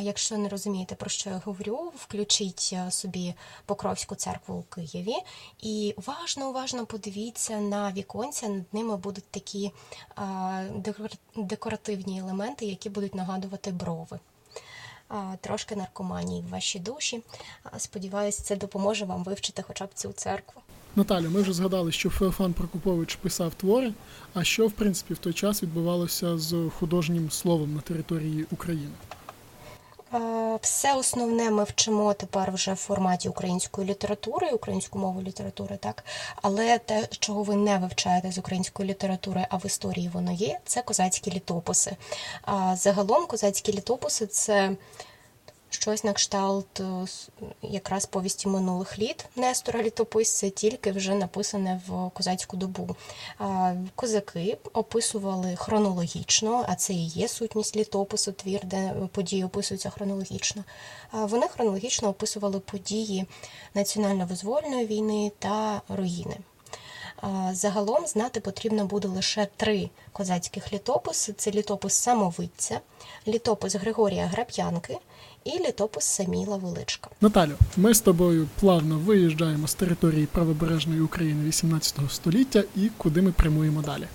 Якщо 0.01 0.39
не 0.39 0.49
розумієте, 0.49 0.95
про 0.95 1.11
що 1.11 1.31
я 1.31 1.43
говорю, 1.45 1.93
включіть 1.97 2.71
е, 2.73 2.91
собі 2.91 3.35
Покровську 3.67 4.15
церкву 4.15 4.55
у 4.55 4.63
Києві 4.63 5.17
і 5.61 5.95
уважно, 5.97 6.49
уважно 6.49 6.87
подивіться 6.87 7.57
на 7.61 7.93
віконця. 7.93 8.49
Над 8.49 8.65
ними 8.73 8.97
будуть 8.97 9.31
такі 9.31 9.73
декоративні 11.37 12.21
елементи, 12.21 12.67
які 12.67 12.91
будуть 12.91 13.15
нагадувати 13.15 13.71
брови. 13.71 14.19
Трошки 15.41 15.77
наркоманії 15.77 16.43
в 16.43 16.49
вашій 16.49 16.79
душі. 16.79 17.23
Сподіваюсь, 17.79 18.39
це 18.39 18.57
допоможе 18.57 19.05
вам 19.05 19.25
вивчити 19.25 19.63
хоча 19.63 19.87
б 19.87 19.95
цю 19.95 20.13
церкву. 20.13 20.63
Наталя, 20.97 21.29
ми 21.31 21.43
вже 21.43 21.53
згадали, 21.53 21.93
що 21.93 22.11
Феофан 22.11 22.53
Прокопович 22.53 23.15
писав 23.15 23.55
твори. 23.55 23.93
А 24.35 24.45
що, 24.45 24.67
в 24.67 24.73
принципі, 24.73 25.15
в 25.15 25.19
той 25.19 25.33
час 25.33 25.63
відбувалося 25.63 26.39
з 26.39 26.71
художнім 26.79 27.31
словом 27.31 27.75
на 27.75 27.81
території 27.81 28.47
України? 28.53 28.91
Е, 30.15 30.59
Все 30.63 30.95
основне 30.95 31.51
ми 31.51 31.65
вчимо 31.65 32.15
тепер 32.15 32.53
вже 32.53 32.73
в 32.73 32.77
форматі 32.77 33.29
української 33.29 33.89
літератури, 33.89 34.51
українську 34.51 34.99
мову 34.99 35.23
літератури, 35.23 35.77
так. 35.77 36.05
Але 36.43 36.79
те, 36.79 37.09
чого 37.19 37.43
ви 37.43 37.57
не 37.57 37.79
вивчаєте 37.79 38.33
з 38.33 38.39
української 38.39 38.89
літератури, 38.89 39.47
а 39.51 39.57
в 39.57 39.67
історії 39.67 40.11
воно 40.15 40.33
є, 40.33 40.59
це 40.65 40.83
козацькі 40.83 41.31
літописи. 41.31 41.97
А 42.43 42.77
загалом 42.77 43.27
козацькі 43.27 43.73
літописи 43.73 44.27
це 44.27 44.77
щось 45.71 46.05
на 46.05 46.13
кшталт 46.13 46.81
е, 46.81 47.07
якраз 47.63 48.07
повісті 48.07 48.49
минулих 48.49 48.99
літ 48.99 49.25
Нестора 49.37 49.83
літописця, 49.83 50.51
тільки 50.51 50.93
вже 50.93 51.15
написане 51.15 51.81
в 51.87 52.11
козацьку 52.11 52.57
добу. 52.57 52.97
Козаки 53.95 54.59
описували 54.73 55.57
хронологічно, 55.57 56.65
а 56.69 56.75
це 56.75 56.93
і 56.93 57.07
є 57.07 57.29
сутність 57.29 57.77
літопису, 57.77 58.33
твір, 58.33 58.61
де 58.65 58.95
події 59.13 59.45
описуються 59.45 59.91
хронологічно. 59.91 60.65
Вони 61.13 61.49
хронологічно 61.49 62.09
описували 62.09 62.61
події 62.61 63.27
національно-визвольної 63.75 64.87
війни 64.87 65.33
та 65.39 65.83
руїни. 65.89 66.37
Загалом 67.53 68.07
знати 68.07 68.41
потрібно 68.41 68.87
буде 68.87 69.09
лише 69.09 69.49
три 69.57 69.91
козацьких 70.13 70.73
літописи: 70.73 71.33
це 71.33 71.51
літопис 71.51 71.95
самовидця, 71.95 72.81
літопис 73.27 73.75
Григорія 73.75 74.27
Граб'янки 74.27 74.99
і 75.47 75.69
літопис 75.69 76.05
Саміла 76.05 76.57
Величка. 76.57 77.11
Наталю, 77.21 77.53
ми 77.77 77.95
з 77.95 78.01
тобою 78.01 78.49
плавно 78.61 78.99
виїжджаємо 78.99 79.69
з 79.69 79.75
території 79.75 80.27
правобережної 80.27 81.01
України 81.01 81.45
18 81.49 81.95
століття 82.11 82.65
і 82.77 82.91
куди 82.97 83.23
ми 83.23 83.33
прямуємо 83.33 83.83
далі. 83.83 84.07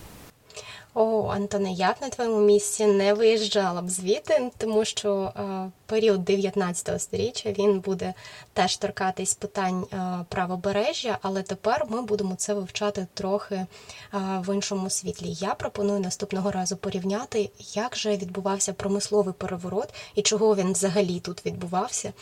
О, 0.93 1.29
Антоне, 1.29 1.71
я 1.71 1.91
б 1.91 1.95
на 2.01 2.09
твоєму 2.09 2.39
місці 2.39 2.85
не 2.85 3.13
виїжджала 3.13 3.81
б 3.81 3.89
звідти, 3.89 4.51
тому 4.57 4.85
що 4.85 5.33
е, 5.35 5.71
період 5.85 6.23
19 6.23 7.01
століття 7.01 7.51
він 7.51 7.79
буде 7.79 8.13
теж 8.53 8.77
торкатись 8.77 9.33
питань 9.33 9.85
е, 9.93 10.25
правобережжя, 10.29 11.17
але 11.21 11.43
тепер 11.43 11.85
ми 11.89 12.01
будемо 12.01 12.35
це 12.35 12.53
вивчати 12.53 13.07
трохи 13.13 13.55
е, 13.55 13.67
в 14.13 14.55
іншому 14.55 14.89
світлі. 14.89 15.27
Я 15.31 15.53
пропоную 15.53 15.99
наступного 15.99 16.51
разу 16.51 16.77
порівняти, 16.77 17.49
як 17.73 17.97
же 17.97 18.17
відбувався 18.17 18.73
промисловий 18.73 19.33
переворот 19.33 19.93
і 20.15 20.21
чого 20.21 20.55
він 20.55 20.73
взагалі 20.73 21.19
тут 21.19 21.45
відбувався 21.45 22.13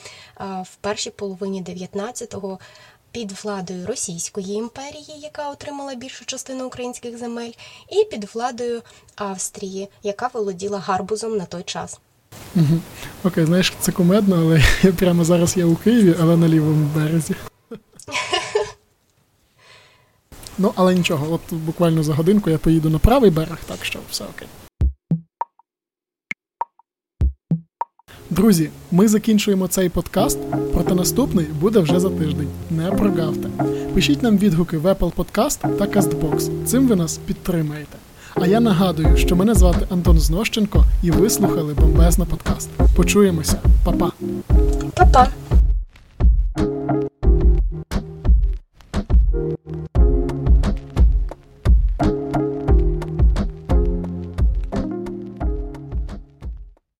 в 0.64 0.76
першій 0.82 1.10
половині 1.10 1.64
19-го 1.64 2.60
під 3.12 3.32
владою 3.32 3.86
Російської 3.86 4.54
імперії, 4.54 5.20
яка 5.22 5.50
отримала 5.50 5.96
більшу 5.96 6.26
частину 6.26 6.68
українських 6.68 7.18
земель, 7.18 7.52
і 7.92 8.06
під 8.12 8.30
владою 8.34 8.82
Австрії, 9.16 9.90
яка 10.04 10.30
володіла 10.34 10.80
гарбузом 10.80 11.38
на 11.38 11.46
той 11.46 11.64
час. 11.64 12.00
Угу. 12.56 12.80
Окей, 13.24 13.46
знаєш, 13.46 13.74
це 13.80 13.92
кумедно, 13.92 14.36
але 14.36 14.92
прямо 14.92 15.24
зараз 15.24 15.58
я 15.58 15.66
у 15.66 15.76
Києві, 15.76 16.16
але 16.22 16.38
на 16.38 16.48
лівому 16.48 16.90
березі. 16.96 17.36
Ну, 20.62 20.74
але 20.76 20.96
нічого, 20.96 21.34
от 21.34 21.54
буквально 21.54 22.04
за 22.04 22.14
годинку 22.14 22.50
я 22.50 22.58
поїду 22.58 22.90
на 22.90 23.00
правий 23.00 23.32
берег, 23.32 23.58
так 23.68 23.86
що 23.86 24.00
все 24.12 24.24
окей. 24.24 24.48
Друзі, 28.30 28.70
ми 28.92 29.08
закінчуємо 29.08 29.68
цей 29.68 29.90
подкаст, 29.90 30.40
проте 30.74 30.96
наступний 30.96 31.46
буде 31.62 31.80
вже 31.80 32.00
за 32.00 32.10
тиждень. 32.10 32.48
Не 32.70 32.92
прогавте. 32.92 33.50
Пишіть 33.94 34.24
нам 34.24 34.38
відгуки 34.38 34.78
в 34.78 34.86
Apple 34.86 35.14
Podcast 35.14 35.78
та 35.78 35.86
CastBox. 35.86 36.66
Цим 36.66 36.88
ви 36.88 36.96
нас 36.96 37.18
підтримаєте. 37.18 37.98
А 38.36 38.48
я 38.48 38.60
нагадую, 38.60 39.18
що 39.18 39.36
мене 39.36 39.54
звати 39.54 39.88
Антон 39.90 40.20
Знощенко, 40.20 40.84
і 41.04 41.12
ви 41.12 41.30
слухали 41.30 41.74
бомбезна 41.74 42.26
подкаст. 42.26 42.70
Почуємося, 42.96 43.58
Па-па! 43.84 44.12
Па-па! 44.96 45.28